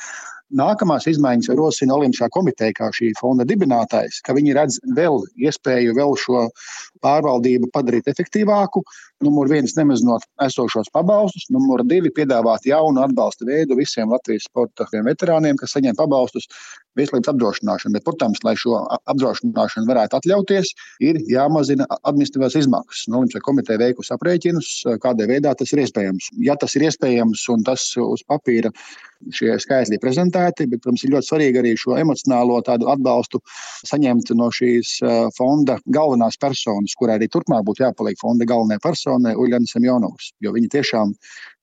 Nākamās 0.52 1.06
izmaiņas 1.08 1.54
rosina 1.56 1.96
Olimpiskā 1.96 2.28
komiteja, 2.32 2.74
kā 2.76 2.90
šī 2.92 3.12
fonda 3.18 3.46
dibinātājs, 3.48 4.20
ka 4.24 4.34
viņi 4.36 4.56
redz 4.58 4.78
vēl 4.96 5.22
iespēju 5.40 5.94
vēl 5.96 6.16
šo 6.20 6.46
pārvaldību 7.04 7.70
padarīt 7.72 8.10
efektīvāku. 8.12 8.84
Numur 9.22 9.46
viens, 9.50 9.76
nemazinot 9.78 10.24
esošos 10.42 10.88
pabalstus, 10.94 11.46
numur 11.54 11.84
divi, 11.86 12.10
piedāvāt 12.14 12.66
jaunu 12.66 13.04
atbalsta 13.04 13.46
veidu 13.46 13.76
visiem 13.78 14.10
Latvijas 14.10 14.48
sporta 14.48 14.88
veterāniem, 14.92 15.58
kas 15.60 15.76
saņem 15.76 15.94
pabalstus 15.98 16.48
veselības 16.98 17.30
apdrošināšanu. 17.32 17.96
Bet, 17.96 18.04
protams, 18.08 18.42
lai 18.44 18.56
šo 18.58 18.80
apdrošināšanu 19.10 19.88
varētu 19.88 20.18
atļauties, 20.18 20.72
ir 21.06 21.20
jāmazina 21.30 21.86
administratīvās 22.02 22.58
izmaksas. 22.64 23.06
Olimpiskā 23.12 23.44
komiteja 23.46 23.80
veikusi 23.80 24.12
aprēķinus, 24.16 24.72
kādā 25.04 25.28
veidā 25.30 25.54
tas 25.58 25.72
ir 25.72 25.84
iespējams. 25.84 26.32
Ja 26.42 26.58
tas 26.58 26.76
ir 26.76 26.88
iespējams 26.88 27.46
un 27.54 27.64
tas 27.68 27.86
uz 28.02 28.26
papīra 28.28 28.74
šie 29.30 29.54
skaitļi 29.62 30.00
prezentēti, 30.02 30.66
bet, 30.66 30.82
protams, 30.82 31.04
ir 31.06 31.12
ļoti 31.14 31.28
svarīgi 31.28 31.60
arī 31.60 31.72
šo 31.78 31.94
emocionālo 32.00 32.58
atbalstu 32.66 33.38
saņemt 33.86 34.32
no 34.34 34.48
šīs 34.54 34.96
fonda 35.36 35.78
galvenās 35.94 36.38
personas, 36.42 36.96
kurai 36.98 37.20
arī 37.20 37.28
turpmāk 37.30 37.62
būtu 37.68 37.84
jāpaliek 37.86 38.18
fonda 38.20 38.48
galvenajai 38.48 38.82
personai, 38.82 39.11
Uljana 39.18 39.68
Semjonovs. 39.68 40.32
Jo 40.42 40.54
viņi 40.56 40.70
tiešām 40.72 41.14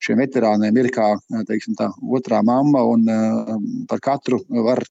šiem 0.04 0.22
veterāniem 0.22 0.78
ir 0.80 0.92
kā 0.96 1.10
teiksim, 1.48 1.76
tā, 1.80 1.90
otrā 2.16 2.42
mamma 2.46 2.84
un 2.88 3.06
uh, 3.10 3.58
par 3.90 4.04
katru 4.04 4.42
var 4.50 4.84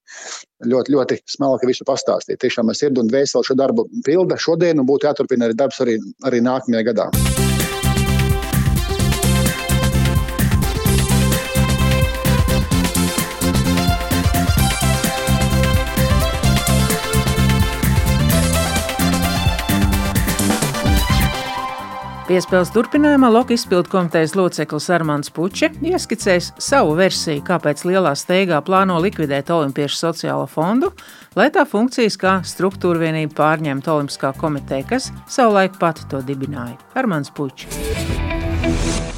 ļoti, 0.66 0.94
ļoti 0.94 1.20
smalki 1.30 1.70
visu 1.70 1.86
pastāstīt. 1.88 2.40
Tiešām 2.42 2.72
es 2.72 2.82
sirdi 2.82 3.02
un 3.02 3.10
dvēseli 3.10 3.48
šo 3.48 3.58
darbu 3.58 3.88
pilda 4.06 4.38
šodien 4.40 4.82
un 4.82 4.88
būtu 4.88 5.08
jāturpina 5.08 5.48
arī 5.48 5.58
darbs 5.58 5.82
arī, 5.84 5.98
arī 6.28 6.44
nākamajā 6.44 6.86
gadā. 6.92 7.10
Piespēles 22.28 22.68
turpinājumā 22.74 23.30
Loka 23.32 23.54
izpildu 23.56 23.88
komitejas 23.88 24.34
loceklis 24.36 24.90
Armāns 24.92 25.30
Puķe 25.32 25.70
ieskicēs 25.88 26.50
savu 26.60 26.90
versiju, 26.98 27.40
kāpēc 27.46 27.86
lielā 27.88 28.10
steigā 28.20 28.58
plāno 28.66 28.98
likvidēt 29.00 29.48
Olimpiešu 29.54 29.96
sociālo 29.96 30.44
fondu, 30.52 30.90
lai 31.38 31.46
tā 31.54 31.64
funkcijas 31.64 32.18
kā 32.20 32.34
struktūra 32.44 33.00
vienība 33.00 33.32
pārņemtu 33.38 33.92
Olimpiskā 33.94 34.34
komiteja, 34.36 34.84
kas 34.90 35.06
savulaik 35.24 35.78
pati 35.80 36.04
to 36.12 36.20
dibināja. 36.20 36.76
Armāns 37.00 37.32
Puķe. 37.32 37.72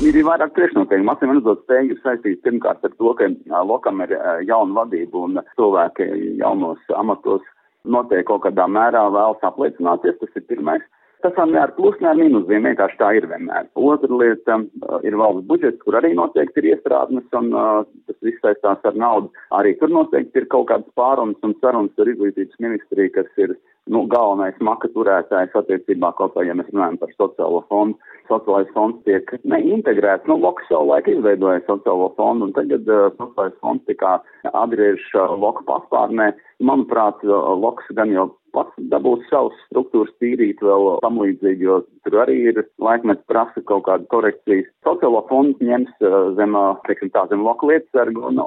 Ir 0.06 0.20
vairāk 0.30 0.54
priekšnoteikumu. 0.54 1.10
Atcīm 1.10 1.34
redzot, 1.34 1.66
steigas 1.66 1.98
saistīts 2.06 2.46
pirmkārt 2.46 2.86
ar 2.86 2.94
to, 2.94 3.16
ka 3.18 3.26
lokam 3.66 4.06
ir 4.06 4.14
jauna 4.46 4.84
vadība 4.84 5.26
un 5.26 5.42
cilvēki 5.58 6.06
jaunos 6.44 6.94
amatos 6.94 7.42
noteikti 7.82 8.30
kaut 8.30 8.46
kādā 8.46 8.70
mērā 8.70 9.02
vēlas 9.10 9.50
apliecināties. 9.50 10.22
Tas 10.22 10.38
ir 10.38 10.46
pirmais. 10.46 10.86
Tas 11.20 11.35
nav 11.37 11.50
ne 11.52 11.59
ar 11.61 11.72
plus, 11.76 11.96
ne 12.00 12.09
ar 12.09 12.16
mīnusiem, 12.16 12.64
vienkārši 12.64 12.96
tā 13.00 13.11
ir 13.18 13.26
vienmēr. 13.28 13.66
Otra 13.76 14.20
lieta 14.22 14.56
uh, 14.62 15.00
ir 15.04 15.16
valsts 15.20 15.44
budžets, 15.50 15.83
kur 15.85 15.98
arī 15.98 16.14
noteikti 16.16 16.62
ir 16.62 16.70
iestrādnes, 16.72 17.26
un 17.37 17.50
uh, 17.52 17.83
tas 18.09 18.16
viss 18.24 18.40
saistās 18.44 18.87
ar 18.88 18.96
naudu. 18.96 19.28
Arī 19.59 19.74
tur 19.80 19.92
noteikti 19.92 20.40
ir 20.40 20.48
kaut 20.54 20.70
kādas 20.70 20.88
pārunas 20.96 21.44
un 21.44 21.52
sarunas 21.61 22.00
ar 22.00 22.09
izglītības 22.09 22.62
ministriju, 22.64 23.12
kas 23.18 23.44
ir 23.44 23.52
nu, 23.92 24.04
galvenais 24.09 24.56
maka 24.64 24.88
turētājs 24.94 25.56
attiecībā 25.61 26.12
kaut 26.16 26.37
vai, 26.38 26.46
ja 26.48 26.56
mēs 26.56 26.70
runājam 26.72 26.96
par 27.00 27.12
sociālo 27.16 27.62
fondu. 27.68 27.98
Sociālais 28.30 28.70
fonds 28.76 29.00
tiek 29.09 29.33
neintegrēts. 29.44 30.28
Nu, 30.30 30.38
Loks 30.40 30.68
savu 30.70 30.92
laiku 30.92 31.16
izveidoja 31.16 31.64
sociālo 31.66 32.12
fondu, 32.16 32.48
un 32.48 32.56
tagad 32.56 32.88
uh, 32.88 33.11
sociālais 33.18 33.56
fonds 33.61 33.85
tikā 33.90 34.16
atgriež 34.52 35.04
uh, 35.18 35.35
Loka 35.37 35.66
paspārnē. 35.68 36.33
Manuprāt, 36.60 37.22
Loks 37.24 37.86
gan 37.96 38.12
jau 38.12 38.26
pats 38.54 38.74
dabūs 38.92 39.22
savus 39.30 39.56
struktūras 39.68 40.12
tīrīt 40.22 40.60
vēl 40.64 40.98
tam 41.04 41.20
līdzīgi, 41.22 41.64
jo 41.64 41.78
tur 42.04 42.18
arī 42.24 42.36
ir 42.50 42.62
laikmets 42.82 43.24
prasa 43.30 43.62
kaut 43.68 43.86
kādu 43.88 44.08
korekcijas. 44.12 44.68
Sociālo 44.86 45.22
fondu 45.30 45.70
ņems 45.70 45.92
uh, 46.04 46.18
zem, 46.38 46.56
uh, 46.58 46.76
teiksim 46.88 47.12
tā, 47.14 47.26
zem 47.30 47.44
loku 47.46 47.70
lietas 47.70 47.88
sargu 47.96 48.26
un 48.28 48.42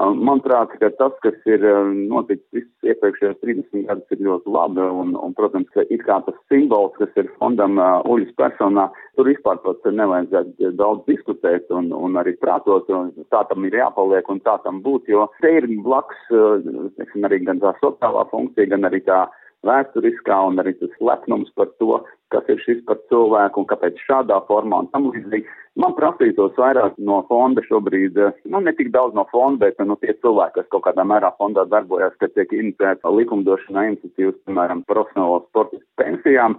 Manuprāt, 0.00 0.72
ka 0.80 0.88
tas, 0.96 1.12
kas 1.20 1.36
ir 1.44 1.64
noticis 2.08 2.46
visus 2.56 2.88
iepriekšējos 2.88 3.36
30 3.44 3.82
gadus, 3.88 4.14
ir 4.14 4.22
ļoti 4.24 4.52
labi. 4.54 4.86
Un, 5.02 5.12
un, 5.18 5.34
protams, 5.36 5.68
ka 5.74 5.84
it 5.92 6.06
kā 6.06 6.16
tas 6.24 6.38
simbols, 6.48 6.94
kas 6.96 7.12
ir 7.20 7.28
fondam 7.36 7.76
uh, 7.76 8.00
Uļas 8.08 8.32
personā, 8.40 8.86
tur 9.18 9.28
vispār 9.28 9.60
pat 9.60 9.84
nevajadzētu 9.84 10.72
daudz 10.80 11.04
diskutēt 11.10 11.68
un, 11.76 11.92
un 11.92 12.16
arī 12.16 12.32
prātot. 12.40 12.88
Un 12.88 13.12
tā 13.34 13.42
tam 13.50 13.68
ir 13.68 13.76
jāpaliek 13.76 14.32
un 14.32 14.40
tā 14.46 14.56
tam 14.64 14.80
būt, 14.86 15.12
jo 15.12 15.28
te 15.44 15.52
ir 15.58 15.68
blakus, 15.84 16.24
uh, 16.32 16.64
teiksim, 16.96 17.28
arī 17.28 17.42
gan 17.44 17.60
tā 17.60 17.74
sociālā 17.82 18.24
funkcija, 18.32 18.72
gan 18.72 18.88
arī 18.88 19.04
tā 19.04 19.26
vēsturiskā 19.66 20.36
un 20.48 20.60
arī 20.62 20.74
tas 20.80 20.92
lepnums 21.04 21.50
par 21.58 21.68
to, 21.82 22.00
kas 22.32 22.46
ir 22.52 22.60
šis 22.64 22.84
par 22.86 23.00
cilvēku 23.10 23.62
un 23.62 23.68
kāpēc 23.70 23.98
šādā 24.06 24.38
formā 24.48 24.84
un 24.84 24.88
tam 24.94 25.10
līdzīgi. 25.10 25.48
Man 25.80 25.94
prasītos 25.96 26.56
vairāk 26.58 26.96
no 26.98 27.20
fonda 27.28 27.62
šobrīd, 27.66 28.18
nu 28.52 28.62
ne 28.64 28.72
tik 28.76 28.90
daudz 28.94 29.14
no 29.16 29.26
fonda, 29.30 29.68
bet 29.68 29.78
no 29.86 29.96
tie 30.00 30.16
cilvēki, 30.18 30.56
kas 30.58 30.72
kaut 30.72 30.86
kādā 30.88 31.04
mērā 31.06 31.30
fondā 31.38 31.66
darbojas, 31.70 32.16
ka 32.20 32.30
tiek 32.34 32.52
iniciēta 32.56 33.12
likumdošanā 33.14 33.86
iniciatīvas, 33.92 34.40
piemēram, 34.48 34.82
profesionālo 34.90 35.44
sportistu 35.48 35.86
pensijām. 36.00 36.58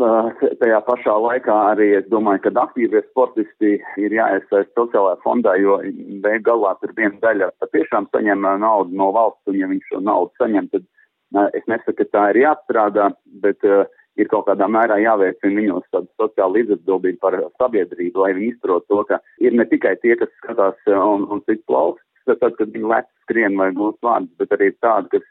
Tajā 0.00 0.78
pašā 0.86 1.12
laikā 1.20 1.54
arī 1.74 1.90
es 1.98 2.06
domāju, 2.08 2.46
ka 2.46 2.52
aktīvie 2.62 3.02
sportisti 3.10 3.74
ir 4.00 4.14
jāiesaist 4.16 4.70
sociālajā 4.78 5.18
fondā, 5.24 5.56
jo 5.60 5.76
beig 6.24 6.46
galā 6.46 6.72
tur 6.80 6.94
viena 6.96 7.18
daļa 7.20 7.50
patiešām 7.60 8.08
saņem 8.14 8.46
naudu 8.62 8.96
no 8.96 9.10
valsts, 9.12 9.44
un 9.50 9.58
ja 9.60 9.68
viņš 9.68 9.92
šo 9.92 10.00
naudu 10.06 10.32
saņem, 10.40 10.70
tad 10.72 10.86
Es 11.54 11.66
nesaku, 11.70 11.94
ka 12.00 12.06
tā 12.10 12.22
ir 12.32 12.40
jāapstrādā, 12.42 13.10
bet 13.44 13.66
uh, 13.68 13.84
ir 14.18 14.28
kaut 14.30 14.48
kādā 14.48 14.66
mērā 14.66 14.98
jāveicina 15.02 15.60
viņos 15.60 15.86
tāda 15.94 16.08
sociāla 16.20 16.58
līdzatbildība 16.58 17.20
par 17.22 17.36
sabiedrību, 17.62 18.24
lai 18.24 18.32
viņi 18.36 18.52
izprot 18.54 18.86
to, 18.90 19.02
ka 19.08 19.20
ir 19.38 19.54
ne 19.56 19.66
tikai 19.70 19.96
tie, 20.02 20.16
kas 20.20 20.32
skatās 20.40 20.90
un, 20.90 21.28
un 21.30 21.42
cits 21.46 21.64
plauks, 21.70 22.02
tad, 22.26 22.42
kad 22.42 22.66
viņi 22.66 22.90
lec 22.90 23.08
skrien 23.24 23.56
vai 23.58 23.70
gūst 23.76 24.00
vārdus, 24.06 24.34
bet 24.42 24.56
arī 24.56 24.72
tādi, 24.82 25.16
kas 25.16 25.28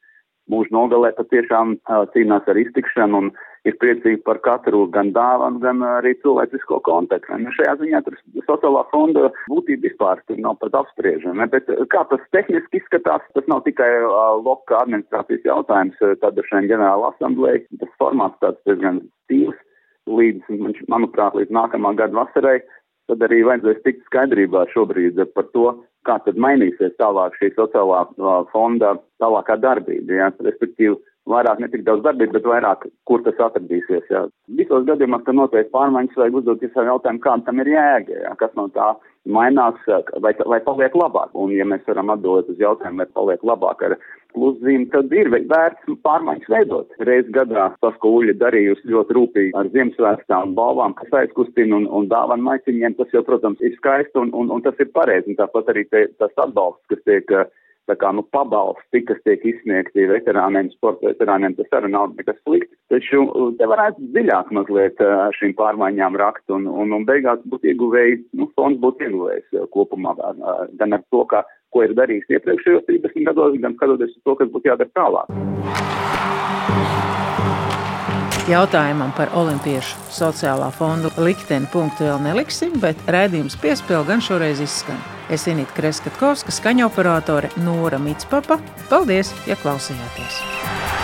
mūžu 0.51 0.73
nogalē 0.75 1.13
patiešām 1.17 1.77
cīnās 2.15 2.49
ar 2.49 2.59
iztikšanu 2.59 3.23
un 3.23 3.31
ir 3.67 3.75
priecīgi 3.81 4.21
par 4.23 4.39
katru 4.43 4.85
gan 4.93 5.11
dāvanu, 5.15 5.59
gan 5.63 5.83
arī 5.83 6.13
cilvēcisko 6.23 6.79
kontaktu. 6.87 7.39
Nu, 7.43 7.51
šajā 7.57 7.75
ziņā 7.81 8.01
tur 8.05 8.17
sociālā 8.47 8.85
fonda 8.93 9.29
būtība 9.51 9.89
vispār 9.89 10.21
tur 10.27 10.39
nav 10.39 10.59
pat 10.63 10.77
apspriežama. 10.81 11.49
Bet 11.51 11.69
kā 11.93 12.05
tas 12.11 12.23
tehniski 12.35 12.79
izskatās, 12.81 13.25
tas 13.35 13.49
nav 13.51 13.65
tikai 13.67 13.89
loka 14.45 14.79
administrācijas 14.83 15.47
jautājums, 15.47 15.99
tad 16.23 16.39
šajā 16.51 16.67
ģenerāla 16.71 17.13
asamblēja 17.13 17.65
tas 17.83 17.97
formāts 18.01 18.39
tāds 18.43 18.61
diezgan 18.69 19.03
stīvs 19.25 19.57
līdz, 20.09 20.47
manuprāt, 20.89 21.35
līdz 21.37 21.53
nākamā 21.53 21.93
gada 21.99 22.23
vasarai 22.23 22.59
tad 23.09 23.25
arī 23.25 23.41
vajadzēs 23.47 23.83
tikt 23.85 24.05
skaidrībā 24.07 24.65
šobrīd 24.73 25.19
par 25.35 25.47
to, 25.55 25.71
kā 26.07 26.19
tad 26.25 26.39
mainīsies 26.39 26.95
tālāk 27.01 27.35
šī 27.39 27.51
sociālā 27.57 28.05
fonda 28.53 28.95
tālākā 29.21 29.57
darbība. 29.59 30.21
Ja? 30.21 30.29
Respektīvi, 30.45 30.95
vairāk 31.29 31.61
ne 31.61 31.69
tik 31.71 31.85
daudz 31.87 32.03
darbību, 32.05 32.35
bet 32.37 32.49
vairāk, 32.51 32.87
kur 33.09 33.23
tas 33.25 33.39
atradīsies. 33.49 34.07
Jā. 34.11 34.25
Visos 34.59 34.87
gadījumos, 34.89 35.23
kad 35.27 35.37
notiek 35.37 35.71
pārmaiņas, 35.75 36.17
vajag 36.19 36.41
uzdot 36.41 36.65
sev 36.65 36.89
jautājumu, 36.89 37.23
kāda 37.23 37.47
tam 37.47 37.61
ir 37.63 37.73
jēga, 37.75 38.21
jā. 38.25 38.33
kas 38.41 38.55
no 38.59 38.67
tā 38.75 38.93
mainās 39.29 39.77
vai, 40.23 40.33
vai 40.33 40.59
paliek 40.65 40.95
labāk. 40.97 41.35
Un, 41.37 41.53
ja 41.53 41.67
mēs 41.67 41.85
varam 41.87 42.13
atbildēt 42.15 42.49
uz 42.53 42.63
jautājumu, 42.63 43.03
vai 43.03 43.09
paliek 43.17 43.45
labāk 43.45 43.83
ar 43.87 43.95
pluszīmi, 44.35 44.89
tad 44.93 45.13
ir 45.15 45.29
vērts 45.33 45.93
pārmaiņas 46.05 46.51
veidot. 46.53 46.97
Reiz 47.09 47.29
gadā 47.35 47.69
tas, 47.83 47.95
ko 48.01 48.13
Uļa 48.19 48.37
darījusi 48.41 48.91
ļoti 48.93 49.17
rūpīgi 49.17 49.55
ar 49.57 49.71
Ziemassvētkām 49.73 50.53
balvām, 50.57 50.95
kas 50.99 51.15
aizkustina 51.23 51.79
un, 51.79 51.87
un 51.99 52.09
dāvana 52.11 52.45
maisiņiem, 52.51 52.97
tas 52.99 53.15
jau, 53.15 53.23
protams, 53.27 53.61
ir 53.65 53.75
skaisti 53.77 54.21
un, 54.21 54.33
un, 54.37 54.51
un 54.55 54.65
tas 54.65 54.77
ir 54.81 54.91
pareizi. 54.95 55.33
Un 55.33 55.39
tāpat 55.39 55.73
arī 55.73 55.85
te, 55.89 56.05
tas 56.21 56.33
atbalsts, 56.45 56.85
kas 56.93 57.03
tiek 57.09 57.33
tā 57.89 57.97
kā, 57.99 58.11
nu, 58.15 58.23
pabalsti, 58.35 59.03
kas 59.07 59.19
tiek 59.25 59.43
izsniegti 59.51 60.07
veterāniem, 60.09 60.71
sporta 60.75 61.09
veterāniem, 61.09 61.55
tas 61.57 61.77
arī 61.79 61.91
nav 61.93 62.13
nekas 62.15 62.37
slikti. 62.43 62.71
Taču 62.93 63.25
te 63.59 63.69
varētu 63.69 64.09
dziļāk 64.13 64.51
mazliet 64.55 65.01
ar 65.05 65.35
šīm 65.39 65.55
pārmaiņām 65.59 66.17
rakt 66.21 66.55
un, 66.55 66.67
un, 66.69 66.93
un 66.95 67.07
beigās 67.09 67.41
būtu 67.49 67.73
ieguvēji, 67.73 68.21
nu, 68.39 68.49
fonds 68.57 68.81
būtu 68.81 69.07
ieguvējis 69.07 69.69
kopumā 69.73 70.15
gan 70.79 70.97
ar 70.97 71.05
to, 71.09 71.25
ka 71.29 71.43
ko 71.73 71.85
ir 71.85 71.93
darījis 71.97 72.29
iepriekšējos 72.37 72.87
30 72.89 73.29
gados, 73.29 73.59
gan 73.61 73.77
skatoties 73.77 74.15
uz 74.15 74.25
to, 74.25 74.37
kas 74.39 74.51
būtu 74.53 74.71
jādara 74.71 74.93
tālāk. 74.97 75.29
Jautājumam 78.49 79.11
par 79.13 79.29
olimpiešu 79.37 79.99
sociālā 80.09 80.71
fonda 80.73 81.11
likteni 81.21 81.69
punktu 81.69 82.07
vēl 82.07 82.17
neliksim, 82.25 82.79
bet 82.81 82.97
raidījums 83.05 83.59
piespēle 83.61 84.07
gan 84.09 84.25
šoreiz 84.25 84.63
izskan. 84.65 84.97
Es 85.29 85.45
Inītu 85.49 85.75
Kreskatkovska, 85.77 86.53
skaņoperatore 86.53 87.53
Nora 87.61 88.01
Mitspapa. 88.01 88.57
Paldies, 88.89 89.33
ja 89.49 89.59
klausījāties! 89.61 90.98